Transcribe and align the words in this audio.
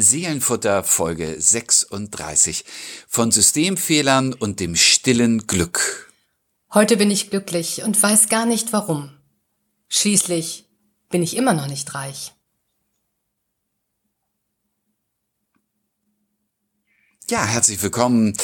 Seelenfutter 0.00 0.84
Folge 0.84 1.40
36 1.40 2.64
von 3.08 3.32
Systemfehlern 3.32 4.32
und 4.32 4.60
dem 4.60 4.76
stillen 4.76 5.48
Glück. 5.48 6.12
Heute 6.72 6.96
bin 6.96 7.10
ich 7.10 7.30
glücklich 7.30 7.82
und 7.82 8.00
weiß 8.00 8.28
gar 8.28 8.46
nicht 8.46 8.72
warum. 8.72 9.10
Schließlich 9.88 10.66
bin 11.10 11.24
ich 11.24 11.36
immer 11.36 11.52
noch 11.52 11.66
nicht 11.66 11.96
reich. 11.96 12.32
Ja, 17.28 17.44
herzlich 17.44 17.82
willkommen. 17.82 18.36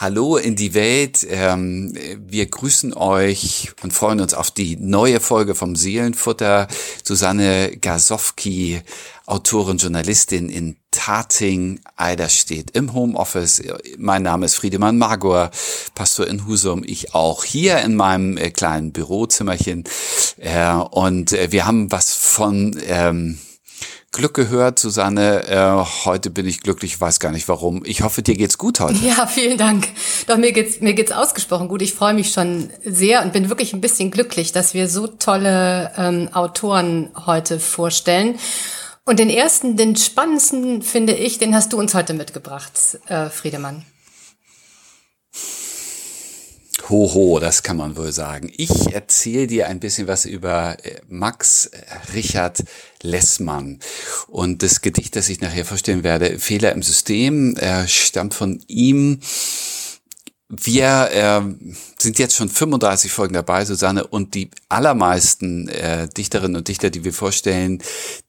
Hallo 0.00 0.38
in 0.38 0.56
die 0.56 0.72
Welt. 0.72 1.26
Ähm, 1.28 1.92
wir 2.26 2.46
grüßen 2.46 2.94
euch 2.94 3.72
und 3.82 3.92
freuen 3.92 4.20
uns 4.20 4.32
auf 4.32 4.50
die 4.50 4.76
neue 4.76 5.20
Folge 5.20 5.54
vom 5.54 5.76
Seelenfutter. 5.76 6.68
Susanne 7.04 7.76
Gasowski, 7.76 8.80
Autorin, 9.26 9.76
Journalistin 9.76 10.48
in 10.48 10.76
Tating, 10.90 11.80
Eiderstedt 11.96 12.70
im 12.70 12.94
Homeoffice. 12.94 13.62
Mein 13.98 14.22
Name 14.22 14.46
ist 14.46 14.54
Friedemann 14.54 14.96
Magor, 14.96 15.50
Pastor 15.94 16.26
in 16.28 16.46
Husum. 16.46 16.82
Ich 16.82 17.14
auch 17.14 17.44
hier 17.44 17.80
in 17.80 17.94
meinem 17.94 18.38
äh, 18.38 18.50
kleinen 18.50 18.92
Bürozimmerchen. 18.92 19.84
Äh, 20.38 20.76
und 20.76 21.34
äh, 21.34 21.52
wir 21.52 21.66
haben 21.66 21.92
was 21.92 22.14
von... 22.14 22.74
Glück 24.12 24.34
gehört, 24.34 24.80
Susanne. 24.80 25.46
Äh, 25.46 26.04
heute 26.04 26.30
bin 26.30 26.44
ich 26.44 26.62
glücklich, 26.62 27.00
weiß 27.00 27.20
gar 27.20 27.30
nicht 27.30 27.48
warum. 27.48 27.82
Ich 27.84 28.02
hoffe, 28.02 28.22
dir 28.22 28.34
geht's 28.34 28.58
gut 28.58 28.80
heute. 28.80 28.98
Ja, 29.04 29.26
vielen 29.26 29.56
Dank. 29.56 29.88
Doch 30.26 30.36
mir 30.36 30.52
geht's 30.52 30.80
mir 30.80 30.94
geht's 30.94 31.12
ausgesprochen 31.12 31.68
gut. 31.68 31.80
Ich 31.80 31.94
freue 31.94 32.14
mich 32.14 32.32
schon 32.32 32.70
sehr 32.84 33.22
und 33.22 33.32
bin 33.32 33.48
wirklich 33.48 33.72
ein 33.72 33.80
bisschen 33.80 34.10
glücklich, 34.10 34.50
dass 34.50 34.74
wir 34.74 34.88
so 34.88 35.06
tolle 35.06 35.92
ähm, 35.96 36.28
Autoren 36.32 37.10
heute 37.26 37.60
vorstellen. 37.60 38.36
Und 39.04 39.20
den 39.20 39.30
ersten, 39.30 39.76
den 39.76 39.96
spannendsten 39.96 40.82
finde 40.82 41.14
ich, 41.14 41.38
den 41.38 41.54
hast 41.54 41.72
du 41.72 41.78
uns 41.78 41.94
heute 41.94 42.12
mitgebracht, 42.12 42.98
äh, 43.06 43.30
Friedemann. 43.30 43.84
Hoho, 46.90 47.38
das 47.38 47.62
kann 47.62 47.76
man 47.76 47.96
wohl 47.96 48.10
sagen. 48.10 48.52
Ich 48.56 48.92
erzähle 48.92 49.46
dir 49.46 49.68
ein 49.68 49.78
bisschen 49.78 50.08
was 50.08 50.24
über 50.24 50.76
äh, 50.84 51.00
Max 51.08 51.66
äh, 51.66 51.78
Richard 52.14 52.64
Lessmann. 53.02 53.78
Und 54.26 54.62
das 54.62 54.80
Gedicht, 54.80 55.14
das 55.14 55.28
ich 55.28 55.40
nachher 55.40 55.64
vorstellen 55.64 56.02
werde, 56.02 56.38
Fehler 56.40 56.72
im 56.72 56.82
System, 56.82 57.56
äh, 57.56 57.86
stammt 57.86 58.34
von 58.34 58.62
ihm. 58.66 59.20
Wir 60.48 61.10
äh, 61.12 61.70
sind 61.96 62.18
jetzt 62.18 62.34
schon 62.34 62.48
35 62.48 63.12
Folgen 63.12 63.34
dabei, 63.34 63.64
Susanne, 63.64 64.04
und 64.04 64.34
die 64.34 64.50
allermeisten 64.68 65.68
äh, 65.68 66.08
Dichterinnen 66.08 66.56
und 66.56 66.66
Dichter, 66.66 66.90
die 66.90 67.04
wir 67.04 67.12
vorstellen, 67.12 67.80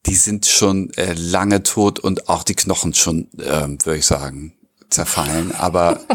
die 0.06 0.14
sind 0.14 0.46
schon 0.46 0.90
äh, 0.94 1.14
lange 1.14 1.64
tot 1.64 1.98
und 1.98 2.28
auch 2.28 2.44
die 2.44 2.54
Knochen 2.54 2.94
schon, 2.94 3.26
äh, 3.38 3.66
würde 3.84 3.96
ich 3.96 4.06
sagen, 4.06 4.54
zerfallen. 4.92 5.52
Aber 5.52 6.00
oh 6.08 6.14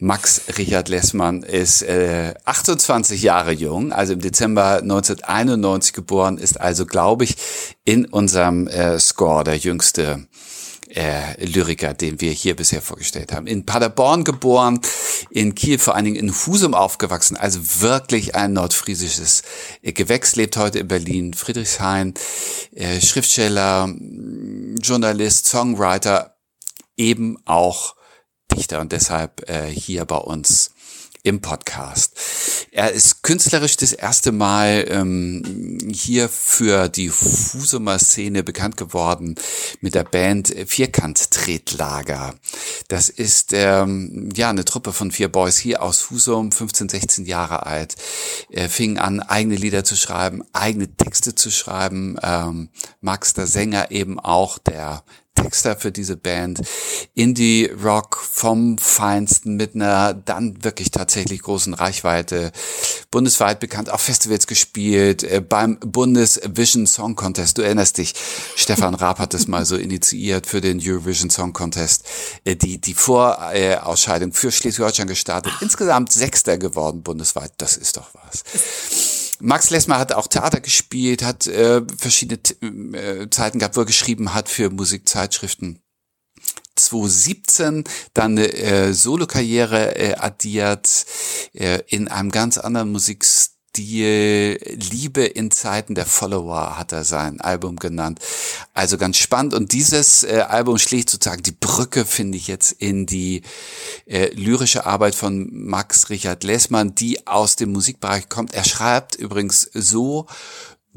Max 0.00 0.42
Richard 0.56 0.88
Lessmann 0.88 1.42
ist 1.42 1.82
äh, 1.82 2.34
28 2.44 3.22
Jahre 3.22 3.52
jung, 3.52 3.92
also 3.92 4.12
im 4.12 4.20
Dezember 4.20 4.78
1991 4.78 5.92
geboren, 5.92 6.38
ist 6.38 6.60
also, 6.60 6.86
glaube 6.86 7.24
ich, 7.24 7.36
in 7.84 8.04
unserem 8.06 8.68
äh, 8.68 8.98
Score 8.98 9.44
der 9.44 9.56
jüngste 9.56 10.28
äh, 10.94 11.44
Lyriker, 11.44 11.94
den 11.94 12.20
wir 12.20 12.30
hier 12.30 12.56
bisher 12.56 12.82
vorgestellt 12.82 13.32
haben. 13.32 13.46
In 13.46 13.66
Paderborn 13.66 14.24
geboren, 14.24 14.80
in 15.30 15.54
Kiel, 15.54 15.78
vor 15.78 15.94
allen 15.94 16.04
Dingen 16.04 16.16
in 16.16 16.30
Husum 16.32 16.74
aufgewachsen, 16.74 17.36
also 17.36 17.60
wirklich 17.80 18.34
ein 18.34 18.52
nordfriesisches 18.52 19.42
äh, 19.82 19.92
Gewächs, 19.92 20.36
lebt 20.36 20.56
heute 20.56 20.78
in 20.78 20.88
Berlin, 20.88 21.34
Friedrichshain, 21.34 22.14
äh, 22.74 23.00
Schriftsteller, 23.00 23.94
Journalist, 24.80 25.46
Songwriter, 25.46 26.36
eben 26.96 27.36
auch 27.44 27.94
Dichter 28.52 28.80
und 28.80 28.92
deshalb 28.92 29.48
äh, 29.48 29.66
hier 29.66 30.04
bei 30.04 30.16
uns 30.16 30.72
im 31.22 31.40
Podcast. 31.40 32.16
Er 32.70 32.92
ist 32.92 33.22
künstlerisch 33.22 33.76
das 33.76 33.92
erste 33.92 34.32
Mal 34.32 34.86
ähm, 34.88 35.78
hier 35.92 36.28
für 36.28 36.88
die 36.88 37.10
Husumer 37.10 37.98
Szene 37.98 38.42
bekannt 38.42 38.76
geworden 38.76 39.34
mit 39.80 39.94
der 39.94 40.04
Band 40.04 40.48
Vierkant-Tretlager. 40.48 42.34
Das 42.88 43.08
ist 43.08 43.52
ähm, 43.52 44.30
ja 44.34 44.50
eine 44.50 44.64
Truppe 44.64 44.92
von 44.92 45.10
vier 45.10 45.28
Boys 45.28 45.58
hier 45.58 45.82
aus 45.82 46.10
Husum, 46.10 46.52
15, 46.52 46.88
16 46.88 47.26
Jahre 47.26 47.66
alt. 47.66 47.96
Er 48.50 48.70
fing 48.70 48.98
an, 48.98 49.20
eigene 49.20 49.56
Lieder 49.56 49.84
zu 49.84 49.96
schreiben, 49.96 50.42
eigene 50.52 50.88
Texte 50.96 51.34
zu 51.34 51.50
schreiben. 51.50 52.16
Ähm, 52.22 52.70
Max, 53.00 53.34
der 53.34 53.46
Sänger, 53.46 53.90
eben 53.90 54.18
auch 54.18 54.58
der 54.58 55.04
Texter 55.38 55.76
für 55.76 55.92
diese 55.92 56.16
Band. 56.16 56.60
Indie 57.14 57.70
Rock 57.82 58.18
vom 58.18 58.78
Feinsten 58.78 59.56
mit 59.56 59.74
einer 59.74 60.14
dann 60.14 60.62
wirklich 60.64 60.90
tatsächlich 60.90 61.42
großen 61.42 61.74
Reichweite. 61.74 62.52
Bundesweit 63.10 63.60
bekannt, 63.60 63.90
auf 63.90 64.00
Festivals 64.00 64.46
gespielt, 64.46 65.22
äh, 65.22 65.40
beim 65.40 65.78
Bundesvision 65.80 66.86
Song 66.86 67.14
Contest. 67.14 67.58
Du 67.58 67.62
erinnerst 67.62 67.98
dich, 67.98 68.14
Stefan 68.56 68.94
Raab 68.94 69.18
hat 69.18 69.34
das 69.34 69.46
mal 69.46 69.64
so 69.64 69.76
initiiert 69.76 70.46
für 70.46 70.60
den 70.60 70.80
Eurovision 70.82 71.30
Song 71.30 71.52
Contest. 71.52 72.04
Äh, 72.44 72.56
die, 72.56 72.80
die 72.80 72.94
Vorausscheidung 72.94 74.32
für 74.32 74.50
Schleswig-Holstein 74.50 75.06
gestartet. 75.06 75.52
Insgesamt 75.60 76.12
Sechster 76.12 76.58
geworden 76.58 77.02
bundesweit. 77.02 77.52
Das 77.58 77.76
ist 77.76 77.96
doch 77.96 78.10
was. 78.14 78.44
Max 79.40 79.70
Lessmer 79.70 79.98
hat 79.98 80.12
auch 80.12 80.26
Theater 80.26 80.60
gespielt, 80.60 81.22
hat 81.22 81.46
äh, 81.46 81.82
verschiedene 81.96 82.38
äh, 82.94 83.30
Zeiten 83.30 83.58
gehabt, 83.58 83.76
wo 83.76 83.80
er 83.80 83.86
geschrieben 83.86 84.34
hat 84.34 84.48
für 84.48 84.70
Musikzeitschriften. 84.70 85.80
2017 86.76 87.84
dann 88.14 88.38
äh, 88.38 88.92
Solokarriere 88.92 89.96
äh, 89.96 90.14
addiert 90.14 91.06
äh, 91.52 91.80
in 91.88 92.08
einem 92.08 92.30
ganz 92.30 92.58
anderen 92.58 92.92
Musikstil 92.92 93.57
die 93.78 94.58
Liebe 94.90 95.24
in 95.24 95.50
Zeiten 95.50 95.94
der 95.94 96.04
Follower 96.04 96.78
hat 96.78 96.92
er 96.92 97.04
sein 97.04 97.40
Album 97.40 97.76
genannt. 97.76 98.18
Also 98.74 98.98
ganz 98.98 99.16
spannend. 99.18 99.54
Und 99.54 99.72
dieses 99.72 100.24
äh, 100.24 100.44
Album 100.48 100.78
schlägt 100.78 101.10
sozusagen 101.10 101.42
die 101.42 101.52
Brücke, 101.52 102.04
finde 102.04 102.36
ich 102.36 102.48
jetzt, 102.48 102.72
in 102.72 103.06
die 103.06 103.42
äh, 104.06 104.34
lyrische 104.34 104.84
Arbeit 104.84 105.14
von 105.14 105.48
Max 105.52 106.10
Richard 106.10 106.42
Lessmann, 106.42 106.94
die 106.94 107.26
aus 107.26 107.56
dem 107.56 107.72
Musikbereich 107.72 108.28
kommt. 108.28 108.52
Er 108.52 108.64
schreibt 108.64 109.14
übrigens 109.14 109.70
so 109.72 110.26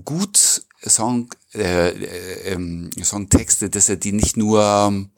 gut 0.03 0.63
Song, 0.89 1.29
äh, 1.53 1.89
äh, 1.89 2.53
ähm, 2.53 2.89
Songtexte, 3.01 3.69
dass 3.69 3.89
er 3.89 3.97
die 3.97 4.11
nicht 4.11 4.37
nur 4.37 5.09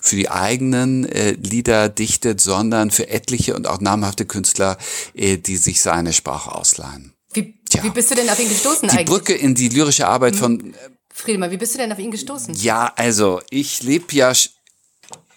für 0.00 0.16
die 0.16 0.28
eigenen 0.28 1.04
äh, 1.04 1.32
Lieder 1.32 1.88
dichtet, 1.88 2.40
sondern 2.40 2.90
für 2.90 3.08
etliche 3.08 3.54
und 3.54 3.66
auch 3.66 3.80
namhafte 3.80 4.26
Künstler, 4.26 4.76
äh, 5.14 5.38
die 5.38 5.56
sich 5.56 5.80
seine 5.80 6.12
Sprache 6.12 6.52
ausleihen. 6.52 7.14
Wie, 7.32 7.58
Tja. 7.68 7.82
wie 7.84 7.90
bist 7.90 8.10
du 8.10 8.14
denn 8.14 8.28
auf 8.28 8.38
ihn 8.38 8.48
gestoßen 8.48 8.88
die 8.88 8.90
eigentlich? 8.90 9.06
Die 9.06 9.10
Brücke 9.10 9.34
in 9.34 9.54
die 9.54 9.68
lyrische 9.68 10.06
Arbeit 10.06 10.34
hm. 10.34 10.40
von... 10.40 10.74
Friedemann, 11.14 11.50
wie 11.50 11.56
bist 11.56 11.74
du 11.74 11.78
denn 11.78 11.92
auf 11.92 11.98
ihn 11.98 12.10
gestoßen? 12.10 12.54
Ja, 12.54 12.92
also 12.96 13.40
ich 13.50 13.82
lebe 13.82 14.12
ja 14.14 14.32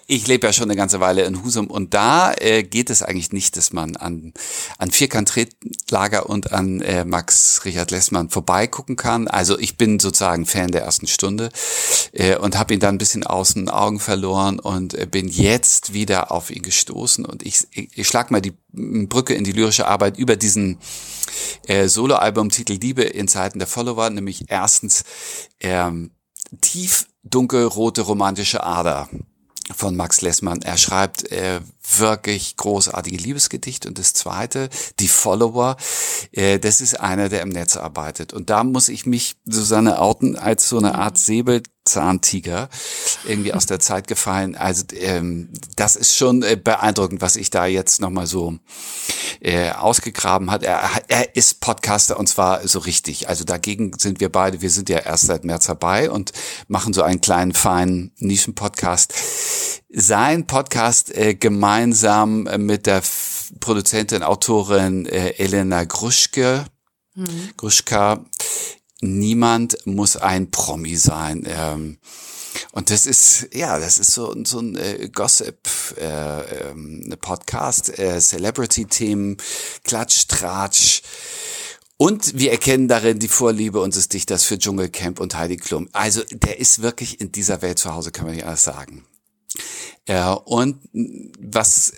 ich 0.07 0.27
lebe 0.27 0.45
ja 0.45 0.53
schon 0.53 0.65
eine 0.65 0.75
ganze 0.75 0.99
Weile 0.99 1.23
in 1.23 1.43
Husum 1.43 1.67
und 1.67 1.93
da 1.93 2.33
äh, 2.33 2.63
geht 2.63 2.89
es 2.89 3.01
eigentlich 3.01 3.31
nicht, 3.31 3.57
dass 3.57 3.73
man 3.73 3.95
an, 3.95 4.33
an 4.77 4.91
Vierkant-Tretlager 4.91 6.29
und 6.29 6.51
an 6.51 6.81
äh, 6.81 7.05
Max 7.05 7.65
Richard 7.65 7.91
Lessmann 7.91 8.29
vorbeigucken 8.29 8.97
kann. 8.97 9.27
Also 9.27 9.57
ich 9.57 9.77
bin 9.77 9.99
sozusagen 9.99 10.45
Fan 10.45 10.71
der 10.71 10.83
ersten 10.83 11.07
Stunde 11.07 11.49
äh, 12.11 12.37
und 12.37 12.57
habe 12.57 12.73
ihn 12.73 12.79
dann 12.79 12.95
ein 12.95 12.99
bisschen 12.99 13.25
aus 13.25 13.55
den 13.55 13.69
Augen 13.69 13.99
verloren 13.99 14.59
und 14.59 14.93
äh, 14.93 15.07
bin 15.09 15.27
jetzt 15.27 15.93
wieder 15.93 16.31
auf 16.31 16.51
ihn 16.51 16.61
gestoßen 16.61 17.25
und 17.25 17.43
ich, 17.43 17.67
ich, 17.71 17.97
ich 17.97 18.07
schlag 18.07 18.29
mal 18.29 18.41
die 18.41 18.53
Brücke 18.71 19.33
in 19.33 19.43
die 19.43 19.53
lyrische 19.53 19.87
Arbeit 19.87 20.17
über 20.17 20.35
diesen 20.35 20.77
äh, 21.67 21.87
Soloalbum-Titel 21.87 22.73
Liebe 22.73 23.03
in 23.03 23.27
Zeiten 23.27 23.57
der 23.57 23.67
Follower, 23.67 24.09
nämlich 24.09 24.45
erstens 24.49 25.03
ähm, 25.59 26.11
tief 26.61 27.07
dunkelrote 27.23 28.01
romantische 28.01 28.63
Ader 28.63 29.09
von 29.73 29.95
Max 29.95 30.21
Lessmann. 30.21 30.61
Er 30.61 30.77
schreibt 30.77 31.31
äh, 31.31 31.61
wirklich 31.97 32.57
großartige 32.57 33.17
Liebesgedichte. 33.17 33.87
Und 33.87 33.97
das 33.97 34.13
zweite, 34.13 34.69
die 34.99 35.07
Follower, 35.07 35.77
äh, 36.31 36.59
das 36.59 36.81
ist 36.81 36.99
einer, 36.99 37.29
der 37.29 37.41
im 37.41 37.49
Netz 37.49 37.77
arbeitet. 37.77 38.33
Und 38.33 38.49
da 38.49 38.63
muss 38.63 38.89
ich 38.89 39.05
mich, 39.05 39.35
Susanne 39.45 39.99
outen, 39.99 40.35
als 40.35 40.69
so 40.69 40.77
eine 40.77 40.95
Art 40.95 41.17
Säbelzahntiger 41.87 42.69
irgendwie 43.25 43.53
aus 43.53 43.65
der 43.65 43.79
Zeit 43.79 44.07
gefallen. 44.07 44.55
Also 44.55 44.83
ähm, 44.93 45.49
das 45.75 45.95
ist 45.95 46.15
schon 46.15 46.41
äh, 46.43 46.59
beeindruckend, 46.61 47.21
was 47.21 47.35
ich 47.35 47.49
da 47.49 47.65
jetzt 47.65 48.01
nochmal 48.01 48.27
so 48.27 48.57
äh, 49.39 49.71
ausgegraben 49.71 50.51
hat. 50.51 50.63
Er, 50.63 50.81
er 51.07 51.35
ist 51.35 51.61
Podcaster 51.61 52.19
und 52.19 52.27
zwar 52.27 52.67
so 52.67 52.79
richtig. 52.79 53.29
Also 53.29 53.43
dagegen 53.43 53.93
sind 53.97 54.19
wir 54.19 54.31
beide, 54.31 54.61
wir 54.61 54.69
sind 54.69 54.89
ja 54.89 54.99
erst 54.99 55.27
seit 55.27 55.43
März 55.43 55.67
dabei 55.67 56.09
und 56.09 56.31
machen 56.67 56.93
so 56.93 57.03
einen 57.03 57.21
kleinen, 57.21 57.53
feinen 57.53 58.11
Nischen-Podcast. 58.17 59.13
Sein 59.89 60.47
Podcast 60.47 61.15
äh, 61.15 61.35
gemeinsam 61.35 62.49
mit 62.57 62.87
der 62.87 63.01
Produzentin, 63.59 64.23
Autorin 64.23 65.05
äh, 65.05 65.29
Elena 65.37 65.83
Gruschke, 65.83 66.65
mhm. 67.13 67.51
Gruschka, 67.55 68.25
niemand 69.05 69.77
muss 69.85 70.17
ein 70.17 70.51
Promi 70.51 70.95
sein. 70.95 71.43
Ähm, 71.47 71.97
Und 72.71 72.89
das 72.89 73.05
ist, 73.05 73.49
ja, 73.53 73.79
das 73.79 73.99
ist 73.99 74.11
so, 74.11 74.35
so 74.45 74.59
ein 74.59 74.75
äh, 74.75 75.09
Gossip-Podcast, 75.13 77.97
äh, 77.97 78.11
ähm, 78.11 78.17
äh, 78.17 78.21
Celebrity-Themen, 78.21 79.37
Klatsch, 79.83 80.27
Tratsch. 80.27 81.01
Und 81.97 82.37
wir 82.37 82.51
erkennen 82.51 82.87
darin 82.87 83.19
die 83.19 83.29
Vorliebe 83.29 83.79
unseres 83.79 84.09
Dichters 84.09 84.43
für 84.43 84.59
Dschungelcamp 84.59 85.19
und 85.19 85.37
Heidi 85.37 85.57
Klum. 85.57 85.87
Also 85.93 86.21
der 86.29 86.59
ist 86.59 86.81
wirklich 86.81 87.21
in 87.21 87.31
dieser 87.31 87.61
Welt 87.61 87.79
zu 87.79 87.93
Hause, 87.93 88.11
kann 88.11 88.25
man 88.25 88.35
nicht 88.35 88.45
alles 88.45 88.63
sagen. 88.63 89.05
Ja, 90.07 90.33
und 90.33 90.79
was 91.39 91.93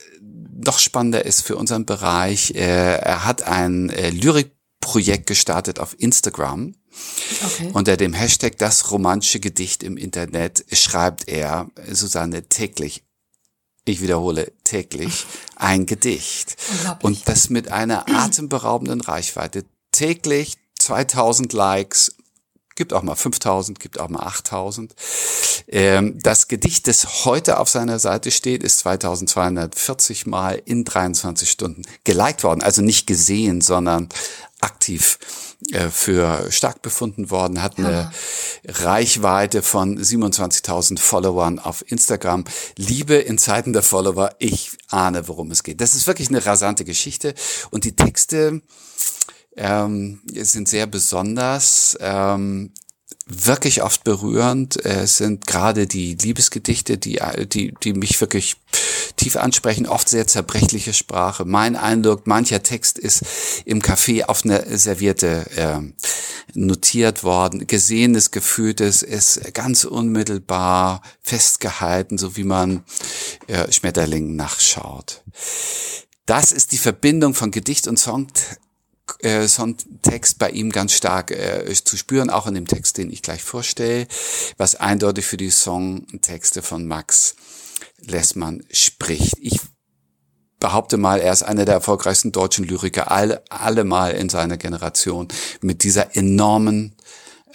noch 0.63 0.79
spannender 0.79 1.25
ist 1.25 1.41
für 1.41 1.55
unseren 1.55 1.85
Bereich, 1.85 2.51
äh, 2.51 2.99
er 2.99 3.25
hat 3.25 3.43
ein 3.43 3.89
äh, 3.89 4.11
Lyrikprojekt 4.11 5.27
gestartet 5.27 5.79
auf 5.79 5.95
Instagram 5.99 6.75
Okay. 7.45 7.69
Unter 7.73 7.97
dem 7.97 8.13
Hashtag 8.13 8.57
das 8.57 8.91
romantische 8.91 9.39
Gedicht 9.39 9.83
im 9.83 9.97
Internet 9.97 10.65
schreibt 10.71 11.27
er, 11.27 11.69
Susanne, 11.91 12.43
täglich, 12.47 13.03
ich 13.85 14.01
wiederhole, 14.01 14.51
täglich 14.63 15.25
ein 15.55 15.85
Gedicht. 15.85 16.57
Und 17.01 17.27
das 17.27 17.49
mit 17.49 17.71
einer 17.71 18.07
atemberaubenden 18.09 19.01
Reichweite. 19.01 19.65
Täglich 19.91 20.57
2000 20.79 21.53
Likes, 21.53 22.15
gibt 22.75 22.93
auch 22.93 23.01
mal 23.01 23.15
5000, 23.15 23.79
gibt 23.79 23.99
auch 23.99 24.07
mal 24.07 24.23
8000. 24.23 24.95
Ähm, 25.67 26.17
das 26.21 26.47
Gedicht, 26.47 26.87
das 26.87 27.25
heute 27.25 27.59
auf 27.59 27.67
seiner 27.67 27.99
Seite 27.99 28.31
steht, 28.31 28.63
ist 28.63 28.79
2240 28.79 30.27
Mal 30.27 30.61
in 30.63 30.85
23 30.85 31.49
Stunden 31.49 31.81
geliked 32.05 32.43
worden. 32.43 32.61
Also 32.61 32.81
nicht 32.81 33.07
gesehen, 33.07 33.59
sondern 33.59 34.07
aktiv 34.61 35.19
äh, 35.71 35.89
für 35.89 36.51
stark 36.51 36.81
befunden 36.83 37.31
worden, 37.31 37.63
hat 37.63 37.79
eine 37.79 37.91
ja. 37.91 38.11
Reichweite 38.67 39.63
von 39.63 39.97
27.000 39.97 40.99
Followern 40.99 41.57
auf 41.57 41.83
Instagram. 41.91 42.43
Liebe 42.77 43.15
in 43.15 43.39
Zeiten 43.39 43.73
der 43.73 43.81
Follower, 43.81 44.29
ich 44.37 44.77
ahne, 44.89 45.27
worum 45.27 45.49
es 45.49 45.63
geht. 45.63 45.81
Das 45.81 45.95
ist 45.95 46.05
wirklich 46.05 46.29
eine 46.29 46.45
rasante 46.45 46.85
Geschichte 46.85 47.33
und 47.71 47.85
die 47.85 47.95
Texte 47.95 48.61
ähm, 49.55 50.21
sind 50.31 50.67
sehr 50.67 50.85
besonders. 50.85 51.97
Ähm, 52.01 52.71
wirklich 53.27 53.83
oft 53.83 54.03
berührend. 54.03 54.77
Es 54.85 55.17
sind 55.17 55.47
gerade 55.47 55.87
die 55.87 56.15
Liebesgedichte, 56.15 56.97
die, 56.97 57.19
die, 57.51 57.73
die 57.83 57.93
mich 57.93 58.19
wirklich 58.21 58.57
tief 59.17 59.35
ansprechen, 59.35 59.85
oft 59.85 60.07
sehr 60.07 60.27
zerbrechliche 60.27 60.93
Sprache. 60.93 61.43
Mein 61.43 61.75
Eindruck, 61.75 62.27
mancher 62.27 62.63
Text 62.63 62.97
ist 62.97 63.23
im 63.65 63.81
Café 63.81 64.25
auf 64.25 64.45
eine 64.45 64.77
Serviette 64.77 65.45
äh, 65.55 65.79
notiert 66.53 67.23
worden. 67.23 67.67
Gesehenes, 67.67 68.31
Gefühltes 68.31 69.01
ist 69.01 69.53
ganz 69.53 69.83
unmittelbar 69.83 71.01
festgehalten, 71.21 72.17
so 72.17 72.37
wie 72.37 72.45
man 72.45 72.83
äh, 73.47 73.71
Schmetterlingen 73.71 74.35
nachschaut. 74.35 75.23
Das 76.25 76.51
ist 76.51 76.71
die 76.71 76.77
Verbindung 76.77 77.33
von 77.33 77.51
Gedicht 77.51 77.87
und 77.87 77.97
Song 77.97 78.27
äh, 79.21 79.47
Songtext 79.47 80.37
bei 80.37 80.49
ihm 80.49 80.71
ganz 80.71 80.93
stark 80.93 81.31
äh, 81.31 81.73
zu 81.73 81.97
spüren, 81.97 82.29
auch 82.29 82.47
in 82.47 82.55
dem 82.55 82.67
Text, 82.67 82.97
den 82.97 83.11
ich 83.11 83.21
gleich 83.21 83.41
vorstelle, 83.41 84.07
was 84.57 84.75
eindeutig 84.75 85.25
für 85.25 85.37
die 85.37 85.49
Songtexte 85.49 86.61
von 86.61 86.85
Max 86.85 87.35
Lessmann 87.99 88.63
spricht. 88.71 89.35
Ich 89.39 89.59
behaupte 90.59 90.97
mal, 90.97 91.19
er 91.19 91.33
ist 91.33 91.43
einer 91.43 91.65
der 91.65 91.75
erfolgreichsten 91.75 92.31
deutschen 92.31 92.65
Lyriker, 92.65 93.11
alle, 93.11 93.43
alle 93.49 93.83
mal 93.83 94.11
in 94.11 94.29
seiner 94.29 94.57
Generation, 94.57 95.27
mit 95.61 95.83
dieser 95.83 96.15
enormen 96.15 96.95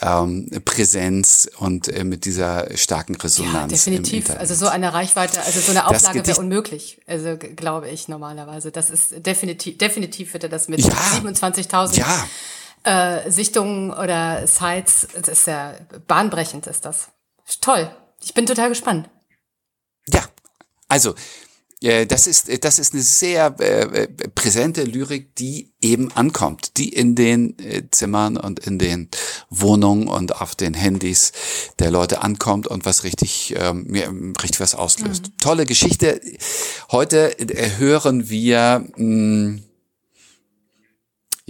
ähm, 0.00 0.48
Präsenz 0.64 1.48
und 1.58 1.88
äh, 1.88 2.04
mit 2.04 2.24
dieser 2.24 2.76
starken 2.76 3.14
Resonanz. 3.16 3.86
Ja, 3.86 3.92
definitiv. 3.92 4.30
Also 4.30 4.54
so 4.54 4.66
eine 4.66 4.92
Reichweite, 4.92 5.42
also 5.42 5.60
so 5.60 5.70
eine 5.70 5.86
Auflage 5.86 6.26
wäre 6.26 6.38
unmöglich. 6.38 7.00
Also 7.06 7.36
glaube 7.36 7.88
ich 7.88 8.08
normalerweise. 8.08 8.72
Das 8.72 8.90
ist 8.90 9.26
definitiv, 9.26 9.78
definitiv 9.78 10.32
wird 10.32 10.44
er 10.44 10.48
das 10.48 10.68
mit 10.68 10.80
ja, 10.80 10.92
27.000 10.92 11.98
ja. 11.98 13.24
äh, 13.24 13.30
Sichtungen 13.30 13.92
oder 13.92 14.46
Sites. 14.46 15.08
Das 15.14 15.28
ist 15.28 15.46
ja 15.46 15.74
bahnbrechend, 16.08 16.66
ist 16.66 16.84
das. 16.84 17.08
Toll. 17.60 17.90
Ich 18.20 18.34
bin 18.34 18.46
total 18.46 18.70
gespannt. 18.70 19.08
Also 20.92 21.14
das 22.06 22.28
ist, 22.28 22.64
das 22.64 22.78
ist 22.78 22.92
eine 22.92 23.02
sehr 23.02 23.58
äh, 23.58 24.06
präsente 24.06 24.84
Lyrik, 24.84 25.34
die 25.34 25.72
eben 25.80 26.12
ankommt, 26.12 26.76
die 26.76 26.90
in 26.90 27.16
den 27.16 27.58
äh, 27.58 27.82
Zimmern 27.90 28.36
und 28.36 28.60
in 28.60 28.78
den 28.78 29.08
Wohnungen 29.50 30.06
und 30.06 30.40
auf 30.40 30.54
den 30.54 30.74
Handys 30.74 31.32
der 31.80 31.90
Leute 31.90 32.22
ankommt 32.22 32.68
und 32.68 32.84
was 32.84 33.02
richtig, 33.02 33.54
ähm, 33.58 33.86
mir 33.88 34.14
richtig 34.42 34.60
was 34.60 34.76
auslöst. 34.76 35.28
Mhm. 35.28 35.38
Tolle 35.38 35.66
Geschichte. 35.66 36.20
Heute 36.92 37.36
äh, 37.40 37.78
hören 37.78 38.30
wir 38.30 38.86
mh, 38.94 38.98
hm, 38.98 39.62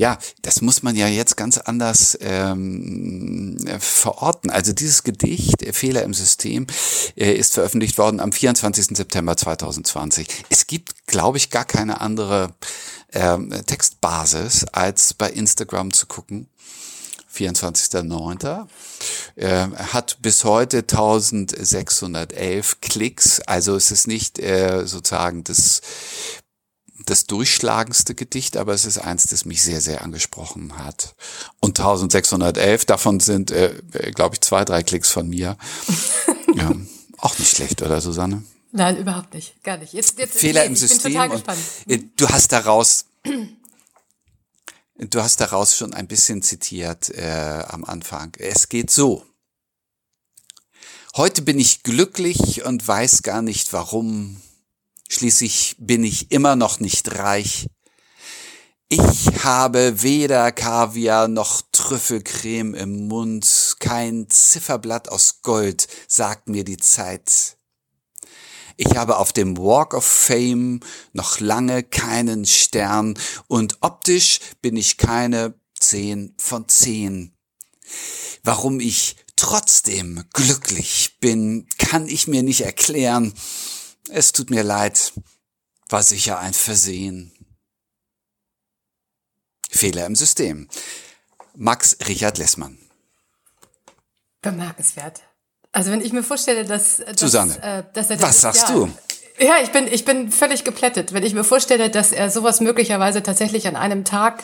ja, 0.03 0.19
das 0.43 0.63
muss 0.63 0.83
man 0.83 0.97
ja 0.97 1.07
jetzt 1.07 1.37
ganz 1.37 1.59
anders 1.59 2.19
ähm, 2.21 3.57
verorten. 3.79 4.51
Also 4.51 4.73
dieses 4.73 5.05
Gedicht, 5.05 5.63
äh, 5.63 5.73
Fehler 5.73 6.03
im 6.03 6.13
System, 6.13 6.67
äh, 7.15 7.33
ist 7.33 7.55
veröffentlicht 7.55 7.99
worden 7.99 8.19
am 8.19 8.33
24. 8.33 8.97
September 8.97 9.37
2020. 9.37 10.27
Es 10.49 10.67
gibt, 10.67 11.07
glaube 11.07 11.39
ich, 11.39 11.51
gar 11.51 11.65
keine 11.65 12.01
andere 12.01 12.53
ähm, 13.13 13.55
Textbasis, 13.65 14.65
als 14.73 15.15
bei 15.15 15.31
Instagram 15.31 15.93
zu 15.93 16.07
gucken. 16.07 16.49
24.09. 17.33 18.67
Äh, 19.37 19.69
hat 19.93 20.19
bis 20.21 20.43
heute 20.43 20.79
1611 20.79 22.81
Klicks. 22.81 23.41
Also 23.41 23.77
es 23.77 23.93
ist 23.93 24.09
nicht 24.09 24.41
äh, 24.41 24.85
sozusagen 24.85 25.45
das 25.45 25.81
das 27.07 27.27
durchschlagendste 27.27 28.15
Gedicht, 28.15 28.57
aber 28.57 28.75
es 28.75 28.85
ist 28.85 28.99
eins, 28.99 29.27
das 29.27 29.45
mich 29.45 29.63
sehr, 29.63 29.81
sehr 29.81 30.03
angesprochen 30.03 30.79
hat. 30.79 31.15
Und 31.61 31.79
1611, 31.79 32.85
davon 32.85 33.21
sind, 33.21 33.51
äh, 33.51 33.81
glaube 34.15 34.35
ich, 34.35 34.41
zwei, 34.41 34.65
drei 34.65 34.83
Klicks 34.83 35.11
von 35.11 35.29
mir. 35.29 35.57
ja, 36.55 36.73
auch 37.19 37.39
nicht 37.39 37.57
schlecht, 37.57 37.83
oder 37.83 38.01
Susanne? 38.01 38.43
Nein, 38.73 38.97
überhaupt 38.97 39.35
nicht. 39.35 39.63
Gar 39.63 39.77
nicht. 39.77 39.93
Jetzt, 39.93 40.19
jetzt, 40.19 40.39
Fehler 40.39 40.65
im 40.65 40.77
System. 40.77 41.21
Und, 41.31 41.45
äh, 41.87 41.99
du 42.17 42.29
hast 42.29 42.53
daraus, 42.53 43.05
du 44.99 45.23
hast 45.23 45.41
daraus 45.41 45.77
schon 45.77 45.93
ein 45.93 46.09
bisschen 46.09 46.43
zitiert 46.43 47.11
äh, 47.11 47.65
am 47.69 47.85
Anfang. 47.85 48.33
Es 48.39 48.69
geht 48.69 48.91
so. 48.91 49.27
Heute 51.15 51.43
bin 51.43 51.61
ich 51.61 51.83
glücklich 51.83 52.65
und 52.65 52.87
weiß 52.89 53.23
gar 53.23 53.43
nicht 53.43 53.75
warum. 53.75 54.41
Schließlich 55.13 55.77
bin 55.79 56.05
ich 56.05 56.33
immer 56.33 56.57
noch 56.57 56.81
nicht 56.81 57.19
reich. 57.19 57.67
Ich 58.89 59.45
habe 59.45 60.03
weder 60.03 60.51
Kaviar 60.53 61.29
noch 61.29 61.61
Trüffelcreme 61.71 62.73
im 62.73 63.09
Mund, 63.09 63.77
kein 63.79 64.31
Zifferblatt 64.31 65.11
aus 65.11 65.43
Gold, 65.43 65.87
sagt 66.09 66.49
mir 66.49 66.65
die 66.65 66.79
Zeit. 66.79 67.59
Ich 68.79 68.97
habe 68.97 69.19
auf 69.19 69.35
dem 69.35 69.59
Walk 69.59 69.93
of 69.93 70.07
Fame 70.07 70.81
noch 71.13 71.41
lange 71.41 71.83
keinen 71.83 72.47
Stern 72.47 73.19
und 73.49 73.77
optisch 73.83 74.41
bin 74.63 74.79
ich 74.79 74.97
keine 74.97 75.53
zehn 75.79 76.35
von 76.39 76.67
zehn. 76.71 77.35
Warum 78.45 78.81
ich 78.81 79.17
trotzdem 79.37 80.25
glücklich 80.33 81.19
bin, 81.21 81.67
kann 81.77 82.09
ich 82.09 82.29
mir 82.29 82.43
nicht 82.43 82.63
erklären. 82.63 83.35
Es 84.09 84.33
tut 84.33 84.51
mir 84.51 84.63
leid, 84.63 85.13
war 85.89 86.03
sicher 86.03 86.39
ein 86.39 86.55
Versehen. 86.55 87.33
Fehler 89.71 90.07
im 90.07 90.17
System. 90.17 90.69
Max 91.55 91.97
Richard 92.07 92.39
Lessmann. 92.39 92.79
Bemerkenswert. 94.43 95.21
Also 95.71 95.91
wenn 95.91 96.01
ich 96.01 96.13
mir 96.13 96.23
vorstelle, 96.23 96.65
dass, 96.65 96.99
dass 96.99 97.19
Susanne, 97.19 97.57
äh, 97.63 97.85
dass 97.95 98.11
er 98.11 98.17
das 98.17 98.29
was 98.29 98.41
sagst 98.41 98.69
ja, 98.69 98.75
du? 98.75 98.91
Ja, 99.39 99.55
ich 99.63 99.71
bin 99.73 99.87
ich 99.87 100.05
bin 100.05 100.31
völlig 100.31 100.65
geplättet, 100.65 101.15
wenn 101.15 101.23
ich 101.23 101.33
mir 101.33 101.45
vorstelle, 101.45 101.89
dass 101.89 102.13
er 102.13 102.31
sowas 102.31 102.61
möglicherweise 102.61 103.23
tatsächlich 103.23 103.67
an 103.67 103.77
einem 103.77 104.05
Tag 104.05 104.43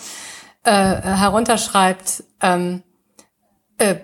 äh, 0.64 0.70
herunterschreibt. 0.72 2.24
Ähm, 2.40 2.82
äh, 3.76 3.96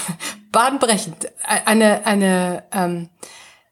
bahnbrechend. 0.52 1.30
Eine 1.44 2.04
eine 2.06 2.64
ähm, 2.72 3.08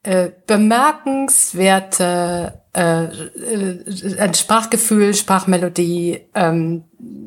äh, 0.03 0.31
bemerkenswerte 0.47 2.61
äh, 2.73 3.05
äh, 3.05 4.19
ein 4.19 4.35
Sprachgefühl, 4.35 5.13
Sprachmelodie, 5.13 6.21
ähm, 6.35 6.85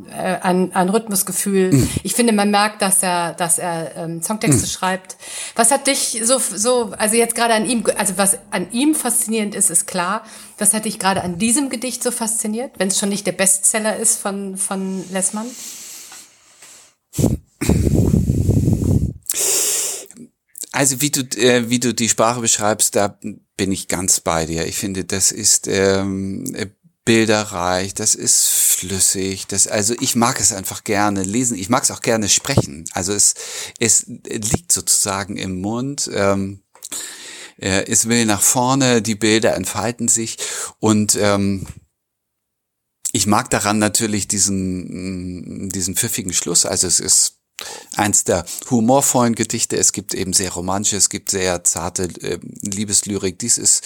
äh, 0.10 0.38
ein, 0.40 0.74
ein 0.74 0.88
Rhythmusgefühl. 0.88 1.74
Mhm. 1.74 1.90
Ich 2.04 2.16
finde, 2.16 2.32
man 2.32 2.50
merkt, 2.50 2.82
dass 2.82 3.04
er, 3.04 3.34
dass 3.34 3.60
er 3.60 3.98
ähm, 3.98 4.22
Songtexte 4.22 4.62
mhm. 4.62 4.70
schreibt. 4.70 5.18
Was 5.56 5.72
hat 5.72 5.88
dich 5.88 6.22
so, 6.24 6.38
so, 6.38 6.94
also 6.98 7.18
jetzt 7.18 7.36
gerade 7.36 7.56
an 7.56 7.66
ihm, 7.66 7.84
also 7.98 8.18
was 8.18 8.38
an 8.52 8.72
ihm 8.72 8.96
faszinierend 8.96 9.54
ist, 9.54 9.70
ist 9.70 9.86
klar. 9.86 10.24
Was 10.58 10.74
hat 10.74 10.86
dich 10.86 10.98
gerade 10.98 11.24
an 11.24 11.38
diesem 11.38 11.70
Gedicht 11.70 12.04
so 12.04 12.12
fasziniert, 12.12 12.72
wenn 12.78 12.88
es 12.88 12.98
schon 12.98 13.10
nicht 13.10 13.28
der 13.28 13.34
Bestseller 13.34 13.98
ist 13.98 14.22
von 14.22 14.56
von 14.56 15.04
Lessmann? 15.12 15.48
Also 20.74 21.02
wie 21.02 21.12
du 21.12 21.22
äh, 21.38 21.70
wie 21.70 21.80
du 21.80 21.94
die 21.94 22.10
Sprache 22.10 22.42
beschreibst, 22.42 22.96
da 22.96 23.20
bin 23.58 23.72
ich 23.72 23.88
ganz 23.88 24.20
bei 24.20 24.48
dir. 24.48 24.66
Ich 24.66 24.78
finde, 24.78 25.06
das 25.06 25.32
ist 25.32 25.68
ähm, 25.68 26.52
bilderreich, 27.06 27.94
das 27.94 28.16
ist 28.16 28.48
flüssig, 28.48 29.46
das 29.46 29.68
also 29.68 29.94
ich 30.00 30.16
mag 30.16 30.40
es 30.40 30.52
einfach 30.52 30.84
gerne 30.84 31.22
lesen, 31.22 31.60
ich 31.60 31.70
mag 31.70 31.84
es 31.84 31.92
auch 31.92 32.02
gerne 32.02 32.28
sprechen. 32.28 32.86
Also 32.94 33.14
es 33.14 33.36
es 33.80 34.08
liegt 34.08 34.72
sozusagen 34.72 35.38
im 35.38 35.62
Mund. 35.62 36.10
Ähm, 36.12 36.64
es 37.58 38.10
will 38.10 38.26
nach 38.26 38.42
vorne, 38.42 39.04
die 39.04 39.16
Bilder 39.16 39.56
entfalten 39.56 40.08
sich 40.08 40.38
und 40.80 41.16
ähm, 41.22 41.68
ich 43.12 43.28
mag 43.28 43.52
daran 43.52 43.78
natürlich 43.78 44.28
diesen 44.28 45.70
diesen 45.70 45.96
pfiffigen 45.96 46.34
Schluss. 46.34 46.66
Also 46.66 46.88
es 46.88 47.00
ist 47.00 47.43
eins 47.96 48.24
der 48.24 48.46
humorvollen 48.70 49.36
Gedichte. 49.36 49.78
Es 49.78 49.92
gibt 49.92 50.14
eben 50.14 50.34
sehr 50.34 50.52
romantische, 50.52 50.98
es 50.98 51.10
gibt 51.10 51.30
sehr 51.32 51.64
zarte 51.64 52.04
äh, 52.22 52.40
Liebeslyrik. 52.62 53.40
Dies 53.40 53.58
ist 53.58 53.84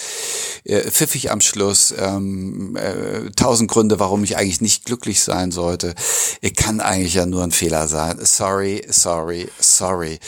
äh, 0.63 0.89
pfiffig 0.89 1.31
am 1.31 1.41
Schluss. 1.41 1.93
Ähm, 1.97 2.75
äh, 2.75 3.29
tausend 3.31 3.69
Gründe, 3.69 3.99
warum 3.99 4.23
ich 4.23 4.37
eigentlich 4.37 4.61
nicht 4.61 4.85
glücklich 4.85 5.21
sein 5.21 5.51
sollte. 5.51 5.95
Ich 6.41 6.55
kann 6.55 6.79
eigentlich 6.79 7.15
ja 7.15 7.25
nur 7.25 7.43
ein 7.43 7.51
Fehler 7.51 7.87
sein. 7.87 8.17
Sorry, 8.21 8.85
sorry, 8.89 9.49
sorry. 9.59 10.19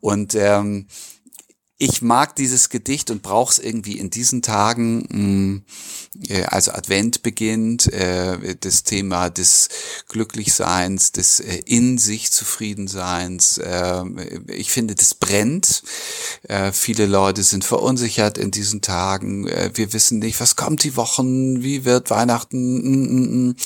Und 0.00 0.34
ähm, 0.34 0.86
ich 1.80 2.02
mag 2.02 2.34
dieses 2.34 2.70
Gedicht 2.70 3.10
und 3.10 3.22
brauche 3.22 3.52
es 3.52 3.58
irgendwie 3.60 3.98
in 3.98 4.10
diesen 4.10 4.42
Tagen, 4.42 5.06
mh, 5.08 5.18
mm, 5.18 5.64
äh, 6.28 6.44
also 6.44 6.72
Advent 6.72 7.22
beginnt, 7.22 7.92
äh, 7.92 8.56
das 8.60 8.82
Thema 8.82 9.30
des 9.30 9.68
Glücklichseins, 10.08 11.12
des 11.12 11.40
äh, 11.40 11.60
in 11.66 11.98
sich 11.98 12.30
Zufriedenseins. 12.30 13.58
Äh, 13.58 14.04
ich 14.48 14.70
finde, 14.70 14.94
das 14.94 15.14
brennt. 15.14 15.82
Äh, 16.48 16.72
viele 16.72 17.06
Leute 17.06 17.42
sind 17.42 17.64
verunsichert 17.64 18.38
in 18.38 18.50
diesen 18.50 18.80
Tagen. 18.82 19.46
Äh, 19.46 19.70
wir 19.74 19.92
wissen 19.92 20.18
nicht, 20.18 20.40
was 20.40 20.56
kommt 20.56 20.84
die 20.84 20.96
Wochen, 20.96 21.62
wie 21.62 21.84
wird 21.84 22.10
Weihnachten. 22.10 22.58
Mm, 22.58 23.48
mm, 23.48 23.56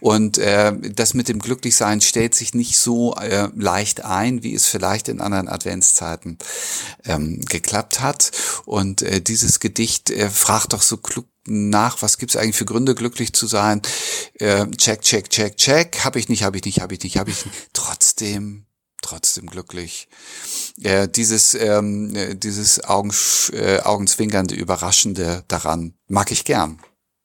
und 0.00 0.38
äh, 0.38 0.72
das 0.94 1.14
mit 1.14 1.28
dem 1.28 1.38
Glücklichsein 1.38 2.00
stellt 2.00 2.34
sich 2.34 2.54
nicht 2.54 2.78
so 2.78 3.14
äh, 3.16 3.48
leicht 3.56 4.04
ein, 4.04 4.42
wie 4.42 4.54
es 4.54 4.66
vielleicht 4.66 5.08
in 5.08 5.20
anderen 5.20 5.48
Adventszeiten 5.48 6.38
ähm, 7.04 7.40
geklappt 7.40 8.00
hat. 8.00 8.30
Und 8.64 9.02
äh, 9.02 9.20
dieses 9.20 9.60
Gedicht 9.60 10.10
äh, 10.10 10.30
fragt 10.30 10.72
doch 10.72 10.82
so 10.82 10.96
klug 10.96 11.26
nach, 11.48 12.02
was 12.02 12.18
gibt's 12.18 12.36
eigentlich 12.36 12.56
für 12.56 12.64
Gründe, 12.64 12.94
glücklich 12.94 13.32
zu 13.32 13.46
sein? 13.46 13.82
Äh, 14.34 14.66
check, 14.72 15.02
check, 15.02 15.30
check, 15.30 15.56
check. 15.56 16.04
Habe 16.04 16.18
ich 16.18 16.28
nicht, 16.28 16.42
habe 16.42 16.56
ich 16.56 16.64
nicht, 16.64 16.80
habe 16.80 16.94
ich 16.94 17.02
nicht, 17.02 17.16
habe 17.18 17.30
ich 17.30 17.44
nicht. 17.44 17.56
Trotzdem, 17.72 18.66
trotzdem 19.02 19.46
glücklich. 19.46 20.08
Äh, 20.82 21.08
dieses, 21.08 21.54
ähm, 21.54 22.14
äh, 22.14 22.34
dieses 22.34 22.84
Augen, 22.84 23.12
äh, 23.52 23.80
Augenzwinkernde, 23.80 24.54
Überraschende 24.54 25.44
daran 25.48 25.94
mag 26.06 26.30
ich 26.30 26.44
gern. 26.44 26.80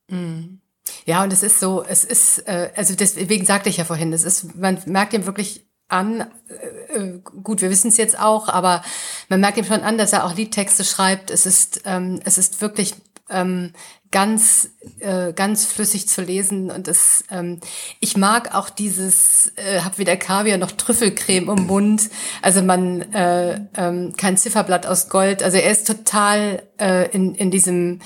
Mm. 0.10 0.60
Ja, 1.06 1.24
und 1.24 1.32
es 1.32 1.44
ist 1.44 1.60
so, 1.60 1.84
es 1.84 2.04
ist, 2.04 2.40
äh, 2.48 2.72
also 2.76 2.96
deswegen 2.96 3.46
sagte 3.46 3.70
ich 3.70 3.78
ja 3.78 3.86
vorhin, 3.86 4.12
es 4.14 4.24
ist, 4.24 4.56
man 4.56 4.82
merkt 4.86 5.14
ihm 5.14 5.26
wirklich 5.26 5.66
an, 5.88 6.22
äh, 6.50 6.98
äh, 6.98 7.20
gut, 7.44 7.62
wir 7.62 7.70
wissen 7.70 7.90
es 7.90 7.98
jetzt 7.98 8.18
auch, 8.18 8.50
aber 8.50 8.84
man 9.30 9.40
merkt 9.40 9.58
ihm 9.58 9.66
schon 9.66 9.82
an, 9.82 9.98
dass 9.98 10.14
er 10.14 10.26
auch 10.26 10.36
Liedtexte 10.36 10.84
schreibt. 10.84 11.30
Es 11.30 11.46
ist, 11.46 11.82
ähm, 11.86 12.20
es 12.26 12.38
ist 12.38 12.62
wirklich 12.62 12.96
ähm, 13.30 13.74
ganz, 14.14 14.70
äh, 15.00 15.34
ganz 15.34 15.66
flüssig 15.66 16.08
zu 16.08 16.22
lesen 16.22 16.72
und 16.72 16.88
es, 16.88 17.26
ähm, 17.32 17.60
ich 18.00 18.16
mag 18.16 18.56
auch 18.56 18.70
dieses, 18.70 19.52
äh, 19.56 19.82
hab 19.82 19.98
weder 19.98 20.16
Kaviar 20.16 20.58
noch 20.58 20.72
Trüffelcreme 20.72 21.50
im 21.50 21.66
Mund. 21.66 22.10
Also 22.42 22.62
man, 22.62 23.02
äh, 23.12 23.60
ähm, 23.76 24.14
kein 24.16 24.38
Zifferblatt 24.38 24.86
aus 24.86 25.10
Gold. 25.10 25.42
Also 25.44 25.58
er 25.58 25.72
ist 25.72 25.88
total 25.88 26.64
äh, 26.80 27.10
in, 27.12 27.34
in 27.34 27.50
diesem, 27.50 28.00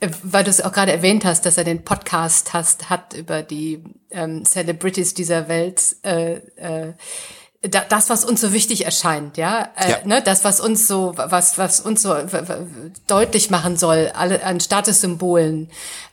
äh, 0.00 0.10
weil 0.22 0.44
du 0.44 0.50
es 0.50 0.60
auch 0.60 0.72
gerade 0.72 0.92
erwähnt 0.92 1.24
hast, 1.24 1.46
dass 1.46 1.56
er 1.56 1.64
den 1.64 1.82
Podcast 1.82 2.52
hast, 2.52 2.90
hat 2.90 3.14
über 3.14 3.42
die 3.42 3.82
ähm, 4.10 4.44
Celebrities 4.44 5.14
dieser 5.14 5.48
Welt. 5.48 5.96
Äh, 6.02 6.34
äh, 6.56 6.92
das, 7.60 8.08
was 8.08 8.24
uns 8.24 8.40
so 8.40 8.52
wichtig 8.52 8.84
erscheint, 8.84 9.36
ja, 9.36 9.68
äh, 9.74 9.90
ja. 9.90 9.96
ne, 10.04 10.22
das, 10.22 10.44
was 10.44 10.60
uns 10.60 10.86
so, 10.86 11.14
was, 11.16 11.58
was 11.58 11.80
uns 11.80 12.02
so 12.02 12.14
deutlich 13.08 13.50
machen 13.50 13.76
soll, 13.76 14.12
alle 14.14 14.44
an 14.44 14.60
Statussymbolen. 14.60 15.68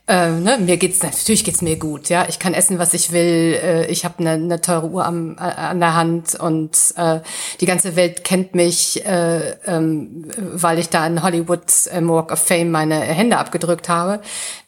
Äh, 0.08 0.32
ne, 0.32 0.58
mir 0.58 0.78
geht's 0.78 1.04
natürlich 1.04 1.44
geht's 1.44 1.62
mir 1.62 1.78
gut, 1.78 2.10
ja, 2.10 2.26
ich 2.28 2.40
kann 2.40 2.56
essen, 2.56 2.80
was 2.80 2.96
ich 2.96 3.12
will, 3.12 3.60
äh, 3.62 3.86
ich 3.88 4.06
habe 4.06 4.20
eine, 4.20 4.32
eine 4.32 4.62
teure 4.62 4.88
Uhr 4.88 5.06
am, 5.06 5.38
an 5.38 5.80
der 5.80 5.96
Hand 5.96 6.34
und 6.34 6.78
äh, 6.98 7.20
die 7.60 7.66
ganze 7.68 7.96
Welt 7.96 8.24
kennt 8.24 8.56
mich, 8.56 9.06
äh, 9.06 9.52
ähm, 9.68 10.26
weil 10.36 10.80
ich 10.80 10.90
da 10.90 11.06
in 11.06 11.22
Hollywood 11.22 11.88
im 11.92 12.10
Walk 12.10 12.32
of 12.32 12.40
Fame 12.40 12.72
meine 12.72 13.00
Hände 13.00 13.38
abgedrückt 13.38 13.88
habe. 13.88 14.22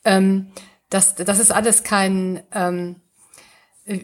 Ähm, 0.05 0.51
das, 0.89 1.15
das 1.15 1.39
ist 1.39 1.51
alles 1.51 1.83
kein 1.83 2.43
ähm, 2.53 2.97